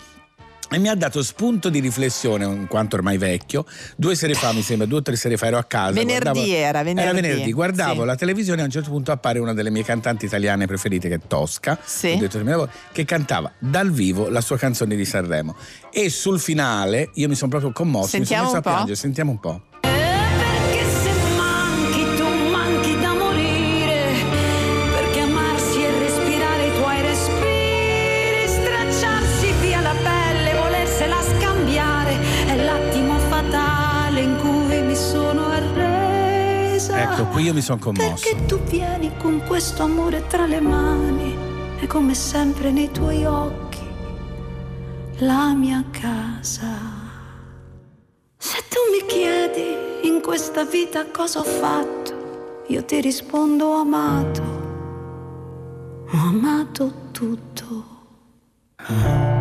[0.73, 3.67] E mi ha dato spunto di riflessione, in quanto ormai vecchio.
[3.97, 5.93] Due sere fa, mi sembra, due o tre sere fa ero a casa.
[5.93, 7.01] Venerdì guardavo- era, venerdì.
[7.09, 7.53] Era venerdì.
[7.53, 8.07] Guardavo Sì.
[8.07, 11.17] la televisione e a un certo punto appare una delle mie cantanti italiane preferite, che
[11.17, 12.13] è Tosca, Sì.
[12.13, 15.55] ho detto che cantava dal vivo la sua canzone di Sanremo.
[15.93, 18.97] E sul finale io mi sono proprio commosso, Sentiamo mi sono messo a piangere.
[18.97, 19.63] Sentiamo un po'.
[37.13, 38.09] Ecco, qui io mi sono commosso.
[38.09, 41.37] Perché tu vieni con questo amore tra le mani
[41.79, 43.81] E come sempre nei tuoi occhi
[45.19, 47.03] La mia casa
[48.45, 54.43] se tu mi chiedi in questa vita cosa ho fatto, io ti rispondo ho amato,
[56.11, 57.85] ho amato tutto.
[58.79, 59.32] E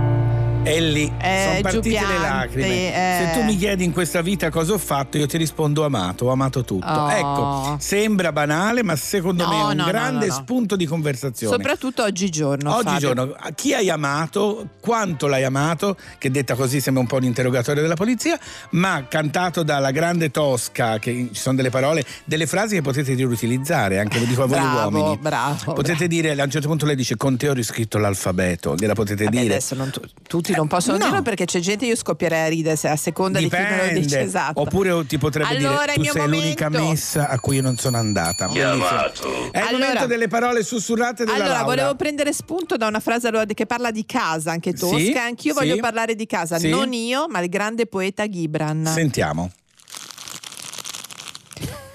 [0.63, 2.67] lì Eh, sono partite giù le lacrime.
[2.67, 3.25] eh.
[3.33, 6.29] Se tu mi chiedi in questa vita cosa ho fatto, io ti rispondo amato, ho
[6.31, 6.85] amato tutto.
[6.88, 7.09] Oh.
[7.09, 11.55] Ecco, sembra banale, ma secondo No, me è un no, grande no, spunto di conversazione.
[11.55, 12.71] Soprattutto oggigiorno.
[12.71, 12.91] Fabio.
[12.91, 17.23] Oggigiorno, a chi hai amato, quanto l'hai amato, che detta così sembra un po' un
[17.23, 18.38] interrogatorio della polizia,
[18.71, 23.99] ma cantato dalla grande Tosca, che ci sono delle parole, delle frasi che potete riutilizzare,
[23.99, 25.17] anche lo dico a voi Bravo, uomini.
[25.17, 28.93] bravo, Potete dire, a un certo punto lei dice, con te ho riscritto l'alfabeto, gliela
[28.93, 29.53] potete Vabbè, dire.
[29.53, 31.05] adesso non tu- tutti non possono no.
[31.05, 33.83] dirlo perché c'è gente io scoppierei a ridere se a seconda di chi me lo
[33.87, 34.19] dice Dipende.
[34.21, 34.59] esatto.
[34.61, 36.89] Oppure ti potrebbe Allora, dire il tu mio sei l'unica momento.
[36.89, 38.47] messa a cui io non sono andata.
[38.47, 38.71] Bellissimo.
[39.51, 41.63] È il Allora- momento delle parole sussurrate della Allora, Laura.
[41.65, 44.97] volevo prendere spunto da una frase che parla di casa, anche tosca.
[44.97, 45.59] Sì, Anch'io sì.
[45.59, 46.69] voglio parlare di casa, Sì.
[46.69, 48.85] non io, ma il grande poeta Gibran.
[48.93, 49.51] Sentiamo.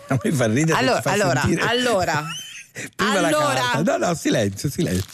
[0.08, 2.24] A me fa ridere Allora, fa allora, sentire allora,
[2.94, 3.54] prima la allora.
[3.72, 3.96] carta.
[3.98, 5.04] No, no, silenzio, silenzio.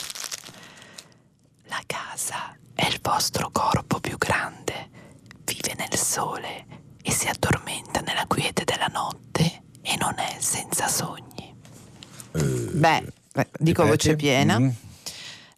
[1.69, 2.52] La casa
[2.83, 4.91] è il vostro corpo più grande.
[5.45, 6.67] Vive nel sole
[7.01, 11.55] e si addormenta nella quiete della notte e non è senza sogni.
[12.33, 13.89] Beh, eh, dico ripeti?
[13.89, 14.59] voce piena.
[14.59, 14.69] Mm.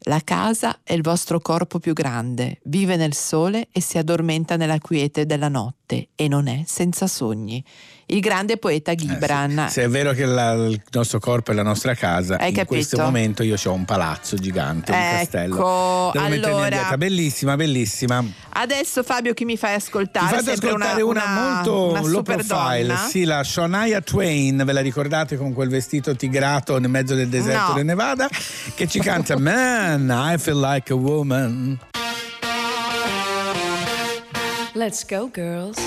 [0.00, 4.78] La casa è il vostro corpo più grande, vive nel sole e si addormenta nella
[4.78, 7.64] quiete della notte e non è senza sogni.
[8.06, 9.66] Il grande poeta Gibran.
[9.70, 12.74] Se è vero che la- il nostro corpo è la nostra casa, Hai in capito?
[12.74, 16.10] questo momento io ho un palazzo gigante, un Ecco, castello.
[16.12, 16.96] Devo allora- dieta.
[16.98, 18.22] Bellissima, bellissima.
[18.56, 20.26] Adesso Fabio chi mi fai Ti ascoltare?
[20.36, 22.98] faccio Sempre ascoltare una, molto una low super profile, donna.
[23.08, 27.68] sì, la Shania Twain, ve la ricordate con quel vestito tigrato nel mezzo del deserto
[27.68, 27.74] No.
[27.74, 28.28] del Nevada?
[28.74, 31.78] Che ci canta Man, I feel like a woman.
[34.74, 35.78] Let's go, girls.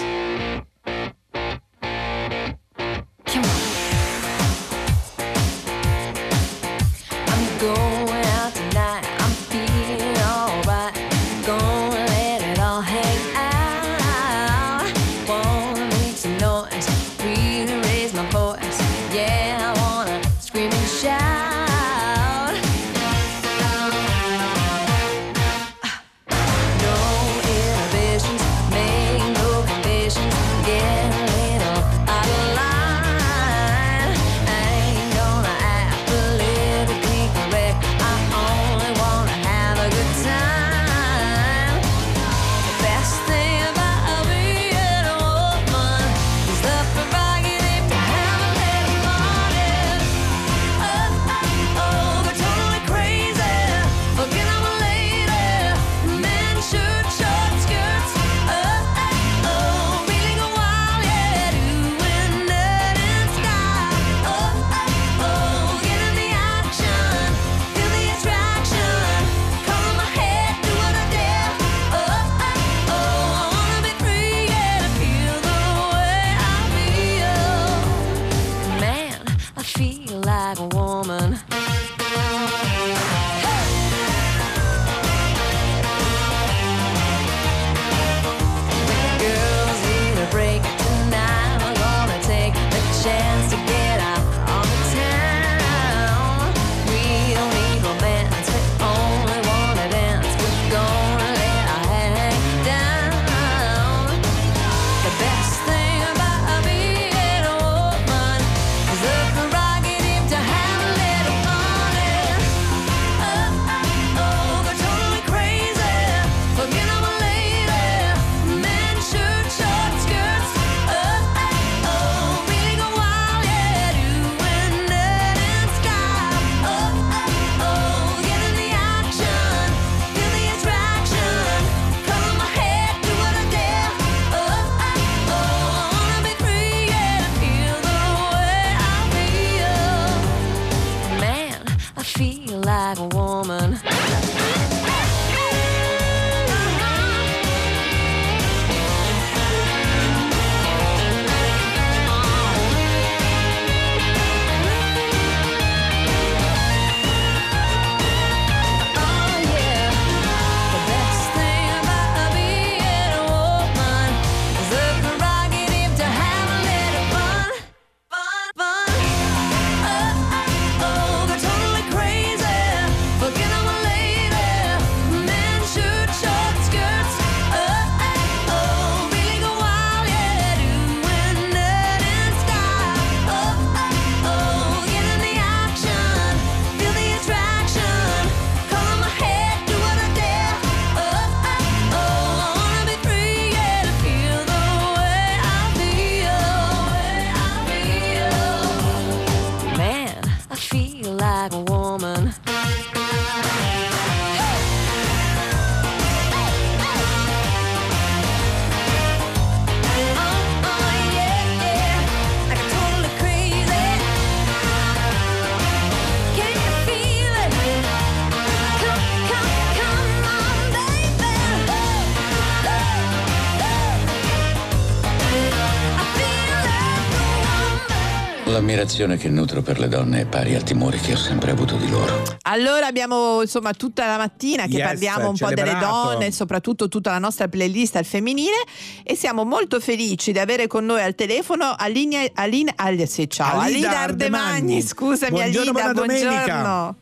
[228.87, 231.89] L'ammirazione che nutro per le donne è pari al timore che ho sempre avuto di
[231.89, 232.23] loro.
[232.43, 237.11] Allora abbiamo insomma tutta la mattina che Yes, parliamo un po' delle donne, soprattutto tutta
[237.11, 238.55] la nostra playlist al femminile
[239.03, 243.59] e siamo molto felici di avere con noi al telefono Aline, Aline, Aline- sì, ciao,
[243.59, 244.81] Alida Alida Ardemagni, Ardemagni.
[244.81, 246.95] scusami Buongiorno, Alida, buona domenica.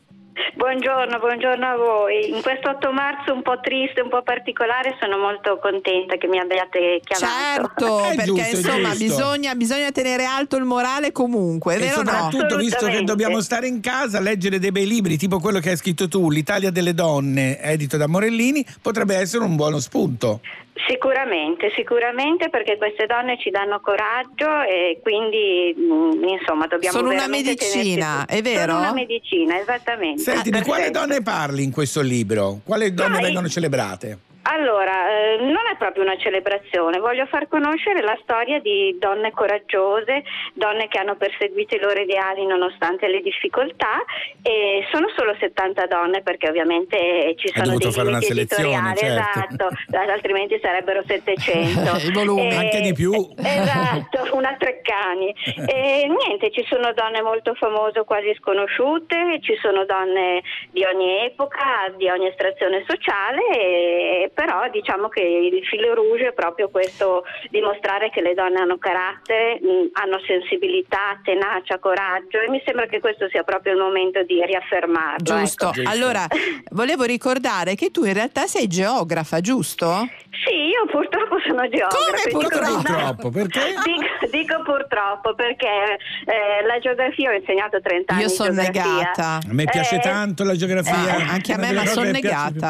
[0.54, 1.18] Buongiorno.
[1.18, 2.30] Buongiorno, a voi.
[2.30, 6.38] In questo 8 marzo un po' triste, un po' particolare, sono molto contenta che mi
[6.38, 7.74] abbiate chiamato.
[7.76, 12.02] Certo, È perché giusto, insomma bisogna, bisogna tenere alto il morale comunque, E vero o
[12.02, 12.10] no?
[12.10, 15.76] soprattutto, visto che dobbiamo stare in casa, leggere dei bei libri, tipo quello che hai
[15.76, 20.40] scritto tu, L'Italia delle donne, edito da Morellini, potrebbe essere un buono spunto.
[20.86, 27.26] Sicuramente, sicuramente perché queste donne ci danno coraggio e quindi mm, insomma dobbiamo Sono una
[27.26, 28.72] medicina, è vero?
[28.72, 30.22] Sono una medicina, esattamente.
[30.22, 32.60] Senti, di quale donne parli in questo libro?
[32.62, 34.25] Quali donne vengono celebrate?
[34.48, 40.22] Allora, eh, non è proprio una celebrazione, voglio far conoscere la storia di donne coraggiose,
[40.54, 44.04] donne che hanno perseguito i loro ideali nonostante le difficoltà
[44.42, 48.98] e sono solo 70 donne perché ovviamente ci sono dei fare una limiti selezione, editoriali,
[48.98, 49.68] certo.
[49.68, 52.06] esatto, altrimenti sarebbero 700.
[52.06, 52.54] I volumi.
[52.54, 53.12] Anche di più.
[53.36, 55.34] Esatto, una Treccani.
[55.76, 61.92] E niente, ci sono donne molto famose quasi sconosciute, ci sono donne di ogni epoca,
[61.96, 68.10] di ogni estrazione sociale, e- però diciamo che il filo rouge è proprio questo dimostrare
[68.10, 73.28] che le donne hanno carattere, mh, hanno sensibilità, tenacia, coraggio e mi sembra che questo
[73.30, 75.24] sia proprio il momento di riaffermarlo.
[75.24, 75.72] Giusto.
[75.74, 75.88] ecco.
[75.88, 76.26] Allora,
[76.70, 80.06] volevo ricordare che tu in realtà sei geografa, giusto?
[80.44, 81.96] Sì, io purtroppo sono geografa.
[81.96, 83.30] Come dico- purtroppo?
[83.30, 83.60] Perché?
[83.84, 85.96] Dico, dico purtroppo perché
[86.26, 88.22] eh, la geografia ho insegnato 30 anni.
[88.22, 88.92] Io sono geografia.
[88.92, 89.26] negata.
[89.48, 91.16] A me piace Eh, tanto la geografia.
[91.16, 92.60] Eh, anche a me, ma sono piace più.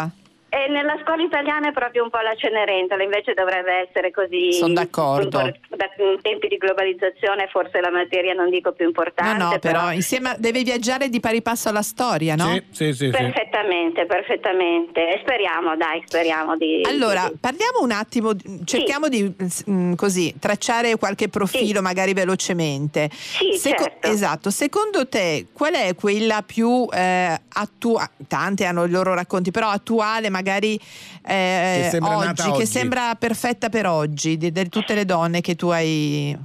[0.48, 4.52] E nella scuola italiana è proprio un po' la Cenerentola, invece dovrebbe essere così.
[4.52, 5.40] Son d'accordo.
[5.40, 9.42] in tempi di globalizzazione forse la materia non dico più No, importante.
[9.42, 12.46] no, però insieme a- deve viaggiare di pari passo alla storia, no?
[12.52, 13.04] Sì, sì, sì.
[13.06, 13.10] sì.
[13.10, 15.08] Perfettamente, perfettamente.
[15.14, 16.82] E speriamo, dai, speriamo di.
[16.86, 18.30] Allora, di- parliamo un attimo,
[18.64, 19.34] cerchiamo di
[19.68, 23.10] mm, così tracciare qualche profilo magari velocemente.
[23.12, 24.06] Sì, certo.
[24.08, 29.68] Esatto, secondo te qual è quella più eh, attuale, tante hanno i loro racconti, però
[29.68, 32.58] attuale magari eh, Che sembra oggi, oggi.
[32.58, 36.36] che sembra perfetta per oggi, di, di tutte le donne che tu hai...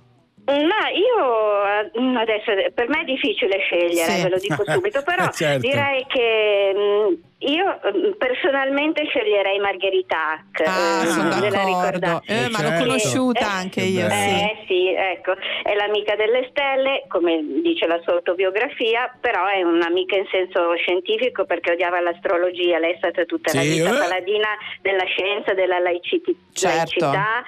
[0.43, 4.21] Ma io eh, adesso per me è difficile scegliere, Sì.
[4.23, 5.59] ve lo dico subito, però Certo.
[5.67, 10.61] direi che mh, io mh, personalmente sceglierei Margherita Hack.
[10.67, 11.65] Ah, eh, sono la d'accordo.
[11.65, 12.33] ricordate?
[12.33, 12.83] Eh, ma l'ho certo.
[12.83, 14.15] conosciuta Eh, anche io, sì.
[14.15, 20.15] Eh sì, ecco, è l'amica delle stelle, come dice la sua autobiografia, però è un'amica
[20.15, 23.97] in senso scientifico perché odiava l'astrologia, lei è stata tutta la Sì, vita eh.
[23.97, 24.49] paladina
[24.81, 26.75] della scienza, della laiciti- Certo.
[26.99, 27.43] laicità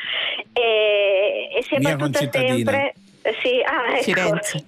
[0.54, 2.94] e, e si è Mia battuta sempre...
[3.24, 4.04] eh, Sì, ah, ecco.
[4.04, 4.66] Firenze.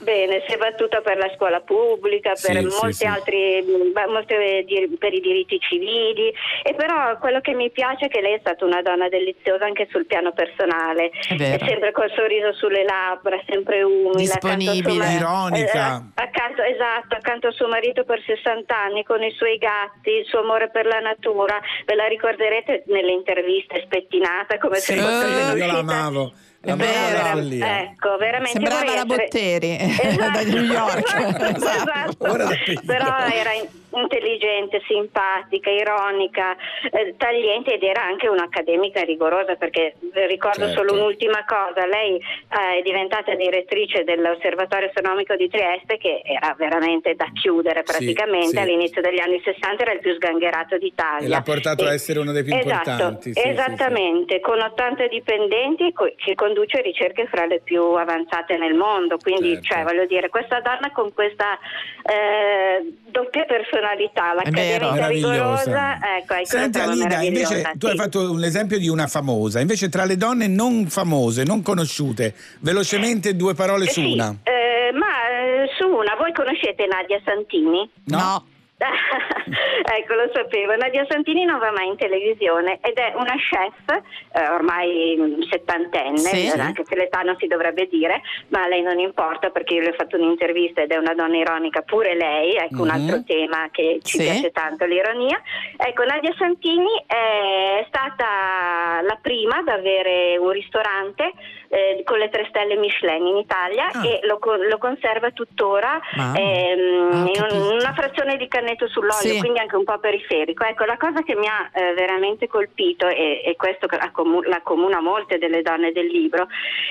[0.00, 3.04] Bene, si è battuta per la scuola pubblica, per Sì, sì, molti sì.
[3.06, 3.62] altri,
[4.08, 6.32] molte di- per i diritti civili
[6.62, 9.86] e però quello che mi piace è che lei è stata una donna deliziosa anche
[9.90, 11.62] sul piano personale, È vero.
[11.66, 15.04] sempre col sorriso sulle labbra, sempre umile, accanto al suo Disponibile.
[15.04, 15.96] ma- Ironica.
[15.98, 20.24] eh, accanto, esatto, accanto al suo marito per 60 anni con i suoi gatti, il
[20.24, 25.26] suo amore per la natura, ve la ricorderete nelle interviste spettinata come Sì, se fosse
[25.26, 25.66] sì, io uscita.
[25.72, 26.32] l'amavo.
[26.76, 27.80] Follia.
[27.82, 31.06] Ecco, veramente Sembrava la essere- Botteri Esatto, da New York.
[31.56, 32.36] esatto.
[32.36, 32.80] La vedo.
[32.84, 36.56] Però era in- intelligente, simpatica, ironica,
[36.90, 39.94] eh, tagliente ed era anche un'accademica rigorosa perché
[40.26, 40.78] ricordo Certo.
[40.78, 47.14] solo un'ultima cosa, lei eh, è diventata direttrice dell'Osservatorio Astronomico di Trieste che era veramente
[47.14, 48.58] da chiudere praticamente sì.
[48.58, 51.26] all'inizio degli anni 60 era il più sgangherato d'Italia.
[51.26, 53.32] E l'ha portato a E- essere uno dei più esatto, importanti.
[53.32, 53.48] Sì, sì, sì.
[53.48, 59.74] esattamente, con 80 dipendenti che conduce ricerche fra le più avanzate nel mondo, quindi Certo.
[59.74, 61.58] cioè, voglio dire, questa donna con questa
[62.02, 65.32] eh, doppia personalità, l'accademica Meravigliosa.
[65.32, 69.88] rigorosa, ecco, hai Senti Alida, invece tu hai fatto un esempio di una famosa, invece
[69.88, 74.34] tra le donne non famose, non conosciute, velocemente due parole su Sì, una.
[74.42, 77.88] eh, ma eh, su una, voi conoscete Nadia Santini?
[78.04, 78.44] No?
[79.98, 80.76] ecco, lo sapevo.
[80.76, 84.02] Nadia Santini non va mai in televisione ed è una chef,
[84.32, 86.48] eh, ormai mm, settantenne, Sì.
[86.58, 89.88] anche se l'età non si dovrebbe dire, ma a lei non importa perché io le
[89.90, 92.90] ho fatto un'intervista ed è una donna ironica pure lei, ecco un Mhm.
[92.90, 94.24] altro tema che ci Sì.
[94.24, 95.40] piace tanto, l'ironia.
[95.76, 101.32] Ecco, Nadia Santini è stata la prima ad avere un ristorante
[101.68, 104.06] eh, con le tre stelle Michelin in Italia Ah.
[104.06, 104.38] e lo,
[104.68, 109.76] lo conserva tuttora ehm, Ah, in un- una frazione di cannetto sull'olio Sì, quindi anche
[109.76, 110.64] un po' periferico.
[110.64, 115.38] Ecco, la cosa che mi ha eh, veramente colpito, e, e questo accomu- l'accomuna molte
[115.38, 116.46] delle donne del libro,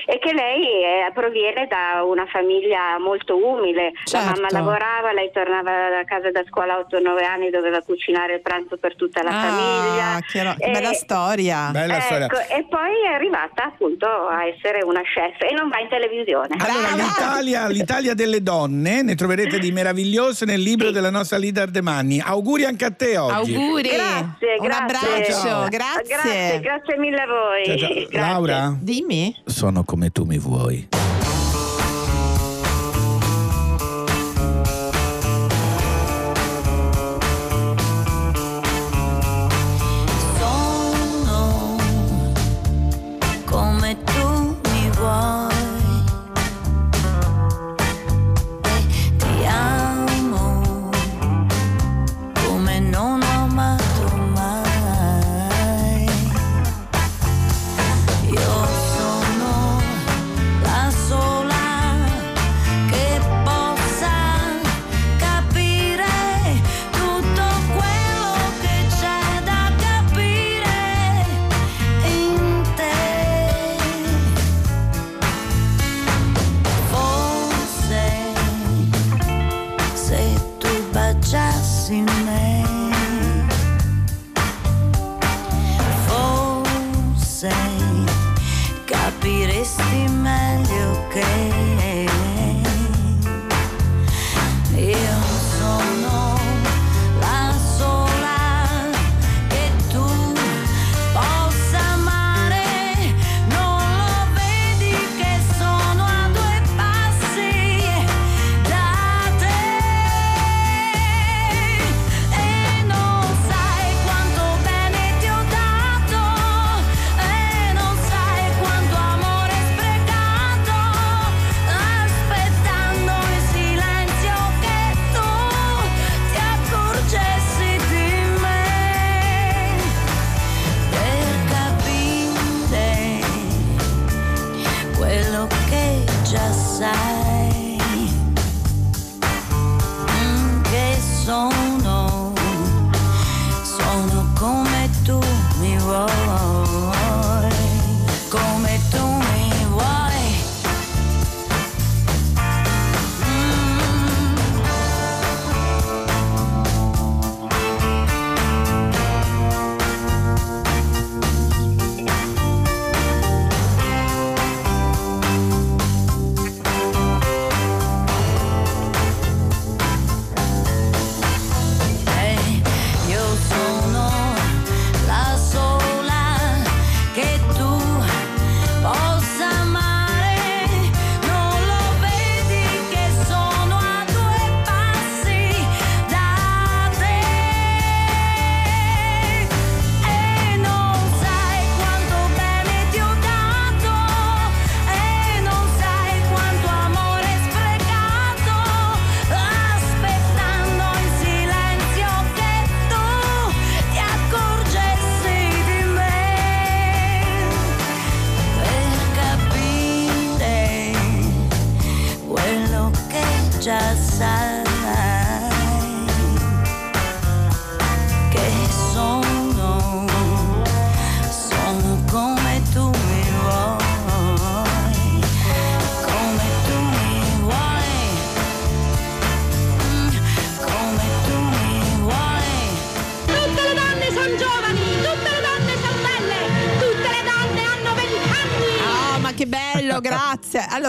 [0.06, 3.92] è che lei eh, proviene da una famiglia molto umile.
[3.92, 4.30] La Certo.
[4.40, 8.76] mamma lavorava, lei tornava da casa da scuola a 8-9 anni, doveva cucinare il pranzo
[8.76, 10.14] per tutta la famiglia.
[10.16, 11.70] Ah, che ro- che E- bella storia.
[11.72, 12.26] Bella storia.
[12.26, 16.56] Ecco, e poi è arrivata appunto a essere una chef e non va in televisione.
[16.58, 21.80] Allora, l'Italia, l'Italia delle donne ne troverete di meravigliose nel libro della nostra leader De
[21.80, 22.20] Manni.
[22.20, 23.54] Auguri anche a te oggi.
[23.54, 23.88] Auguri.
[23.88, 24.82] Grazie, Un grazie.
[24.82, 25.68] abbraccio, Ciao.
[25.68, 26.06] grazie.
[26.06, 27.78] Grazie, grazie mille a voi.
[27.78, 28.20] Ciao, ciao.
[28.20, 28.76] Laura?
[28.78, 29.34] Dimmi.
[29.44, 30.88] Sono come tu mi vuoi.
[81.90, 82.27] in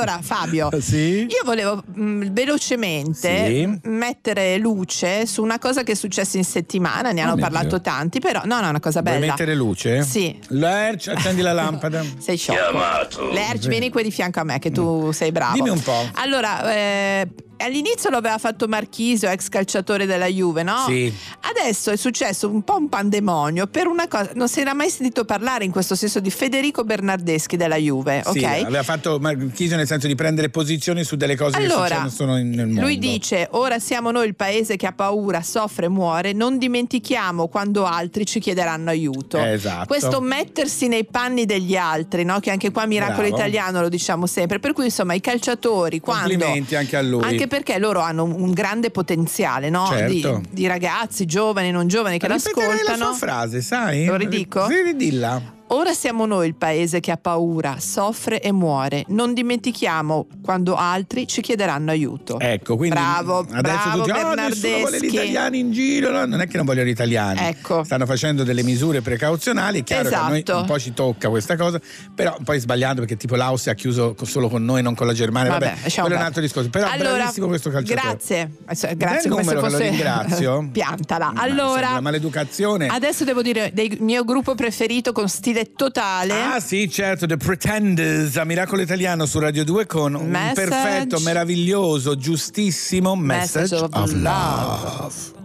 [0.10, 1.26] Allora, Fabio, Sì?
[1.30, 3.80] io volevo mh, velocemente Sì.
[3.90, 7.82] mettere luce su una cosa che è successa in settimana, ne Oh hanno parlato Dio.
[7.82, 9.28] tanti, però no, no, è una cosa Vuoi bella.
[9.28, 10.02] mettere luce?
[10.04, 10.38] Sì.
[10.48, 12.04] Lerch, accendi la lampada.
[12.18, 12.60] Sei sciocco.
[12.60, 13.30] Chiamato.
[13.32, 13.68] Lerch, Sì.
[13.70, 15.54] vieni qui di fianco a me che tu sei bravo.
[15.56, 16.08] Dimmi un po'.
[16.14, 17.28] Allora, eh,
[17.64, 20.86] all'inizio lo aveva fatto Marchisio, ex calciatore della Juve, no?
[20.88, 21.14] Sì.
[21.42, 25.26] Adesso è successo un po' un pandemonio per una cosa, non si era mai sentito
[25.26, 28.44] parlare in questo senso di Federico Bernardeschi della Juve, Sì, ok?
[28.66, 32.68] aveva fatto Marchisio nel senso di prendere posizioni su delle cose Allora, che in- nel
[32.68, 32.82] mondo.
[32.82, 36.34] Lui dice: Ora siamo noi il paese che ha paura, soffre, muore.
[36.34, 39.38] Non dimentichiamo quando altri ci chiederanno aiuto.
[39.38, 39.88] Eh, esatto.
[39.88, 42.40] Questo mettersi nei panni degli altri, no?
[42.40, 43.36] che anche qua Miracolo Bravo.
[43.36, 44.60] Italiano lo diciamo sempre.
[44.60, 47.24] Per cui, insomma, i calciatori, quando Complimenti anche a lui.
[47.24, 49.88] anche perché loro hanno un grande potenziale no?
[49.88, 50.40] Certo.
[50.40, 53.06] di, di ragazzi giovani, non giovani che Ripeterei la l'ascoltano.
[53.14, 54.06] sua frase, sai?
[54.06, 54.66] Lo ridico?
[54.68, 55.58] Sì, ridilla.
[55.72, 59.04] Ora siamo noi il paese che ha paura, soffre e muore.
[59.10, 62.40] Non dimentichiamo quando altri ci chiederanno aiuto.
[62.40, 66.26] Ecco, quindi bravo, adesso bravo tu "Oh, nessuno vuole gli italiani in giro, no?
[66.26, 67.40] non è che non vogliono gli italiani.
[67.42, 67.84] Ecco.
[67.84, 70.60] Stanno facendo delle misure precauzionali, è chiaro che a noi Esatto.
[70.60, 71.80] un po' ci tocca questa cosa,
[72.16, 75.52] però poi sbagliando perché tipo l'Austria ha chiuso solo con noi, non con la Germania,
[75.52, 78.08] vabbè, Vabbè, quello è un altro discorso, però allora, bravissimo questo calciatore.
[78.08, 80.68] Grazie, Dai grazie come se che lo fosse ringrazio.
[80.74, 81.34] piantala.
[81.36, 82.88] Allora, maleducazione.
[82.88, 86.34] adesso devo dire del mio gruppo preferito con stile totale.
[86.42, 91.20] Ah sì, certo, The Pretenders a Miracolo Italiano su Radio 2 con un Message- perfetto,
[91.20, 94.22] meraviglioso, giustissimo Message, Message of of love.
[94.22, 95.38] love.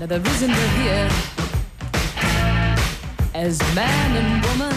[0.00, 1.08] The reason we're here
[3.34, 4.69] as man and woman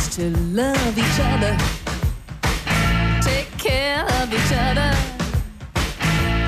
[0.00, 1.56] is to love each other,
[3.20, 4.92] take care of each other.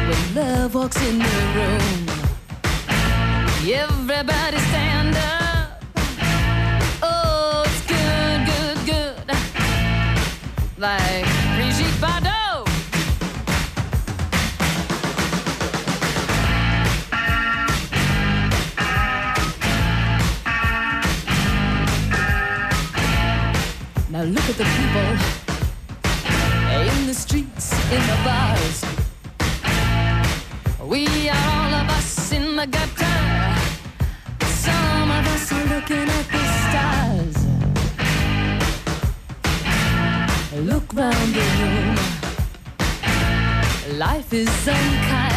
[0.09, 2.09] When love walks in the room,
[3.83, 5.83] everybody stand up.
[7.03, 9.17] Oh, it's good, good, good.
[10.79, 11.32] Like
[24.13, 25.11] Now look at the people
[26.83, 28.85] in the streets, in the bars.
[30.87, 33.57] We are all of us in the gutter.
[34.45, 37.37] Some of us are looking at the stars.
[40.61, 41.97] Look round the room.
[43.99, 45.32] Life is unkind.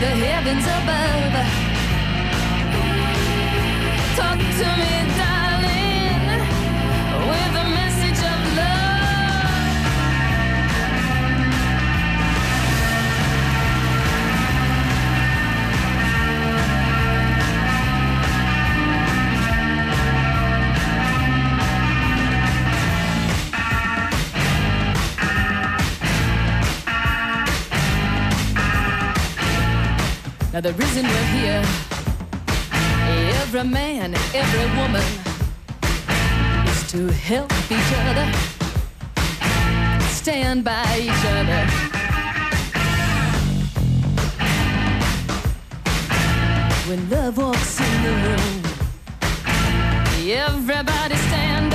[0.00, 1.67] The heavens above.
[30.60, 31.62] The reason we're here,
[33.42, 35.04] every man, every woman,
[36.66, 38.26] is to help each other,
[40.08, 41.64] stand by each other.
[46.88, 48.62] When love walks in the room,
[50.28, 51.67] everybody stand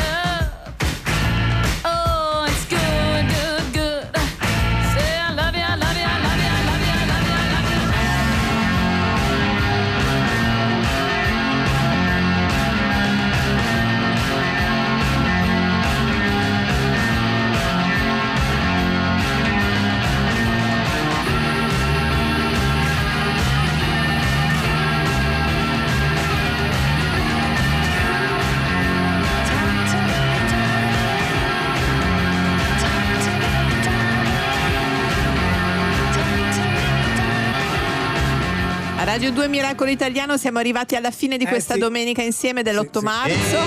[39.14, 41.80] Radio 2 Miracolo Italiano siamo arrivati alla fine di Eh, questa sì.
[41.80, 43.60] domenica insieme dell'8 marzo.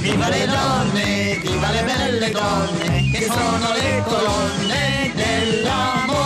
[0.00, 6.19] Viva le donne, viva le belle donne, che sono le colonne dell'amor.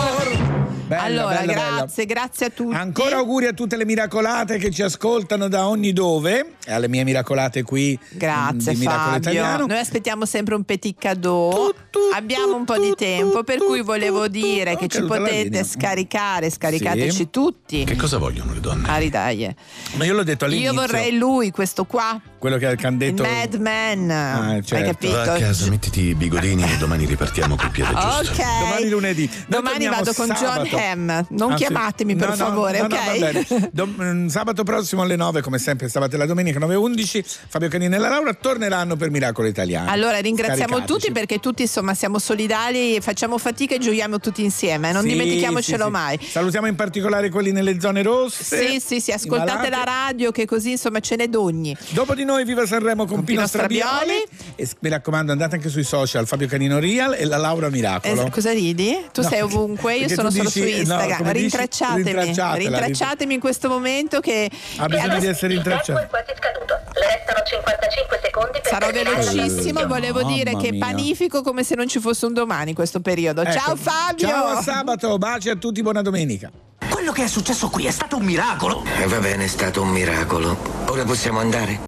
[0.85, 1.75] Bella, allora, bella, bella.
[1.77, 2.75] grazie, grazie a tutti.
[2.75, 7.03] Ancora auguri a tutte le miracolate che ci ascoltano da ogni dove e alle mie
[7.03, 9.17] miracolate qui Grazie di Miracolo Fabio.
[9.17, 9.65] Italiano.
[9.65, 11.73] Noi aspettiamo sempre un petit cadeau.
[12.13, 17.29] Abbiamo un po' di tempo, per cui volevo dire che ci potete scaricare, scaricateci Sì.
[17.31, 17.83] tutti.
[17.83, 18.87] Che cosa vogliono le donne?
[18.87, 19.55] Ari dai.
[19.95, 20.71] Ma io l'ho detto all'inizio.
[20.71, 24.11] Io vorrei lui, questo qua, quello che ha il detto Madman.
[24.11, 24.85] Ah, Hai certo.
[24.91, 25.13] capito?
[25.15, 28.31] Va a casa, mettiti i bigodini e domani ripartiamo col piede giusto.
[28.33, 28.59] Ok.
[28.59, 29.25] Domani lunedì.
[29.25, 30.77] Noi Domani vado con John sabato.
[30.77, 31.25] Sam.
[31.29, 31.63] Non Ah, sì.
[31.65, 33.05] chiamatemi per No, no, favore, no, no, ok?
[33.05, 33.69] va bene.
[33.73, 37.97] Dom- mm, sabato prossimo alle 9, come sempre, sabato la domenica 9.11, Fabio Canini e
[37.97, 39.89] la Laura torneranno per Miracolo Italiano.
[39.89, 45.01] Allora ringraziamo tutti perché tutti insomma siamo solidali, facciamo fatica e gioiamo tutti insieme, non
[45.01, 45.89] Sì, dimentichiamocelo sì, sì.
[45.91, 46.19] mai.
[46.21, 48.67] Salutiamo in particolare quelli nelle zone rosse.
[48.67, 51.75] Sì, sì, sì, ascoltate la radio che così insomma ce n'è d'ogni.
[51.89, 53.83] Dopo di noi, viva Sanremo con, Pino Pino Strabioli.
[53.85, 54.23] Strabioli.
[54.55, 58.25] E mi raccomando, andate anche sui social, Fabio Canino Real e la Laura Miracolo.
[58.25, 58.97] Eh, cosa ridi?
[59.13, 61.31] Tu No, sei ovunque, io sono solo dici- su no, Instagram.
[61.31, 66.07] dici, rintracciatemi, rintracciatela, rintracciatemi in questo momento che Ha bisogno di essere rintracciato.
[68.63, 69.81] sarò velocissimo.
[69.81, 70.85] Eh, Volevo dire che mia.
[70.85, 73.41] panifico come se non ci fosse un domani in questo periodo.
[73.41, 73.51] Ecco.
[73.51, 74.27] Ciao Fabio!
[74.27, 76.51] Ciao a sabato, baci a tutti, buona domenica.
[76.89, 78.83] Quello che è successo qui è stato un miracolo.
[79.01, 80.57] E va bene, è stato un miracolo.
[80.87, 81.81] Ora possiamo andare.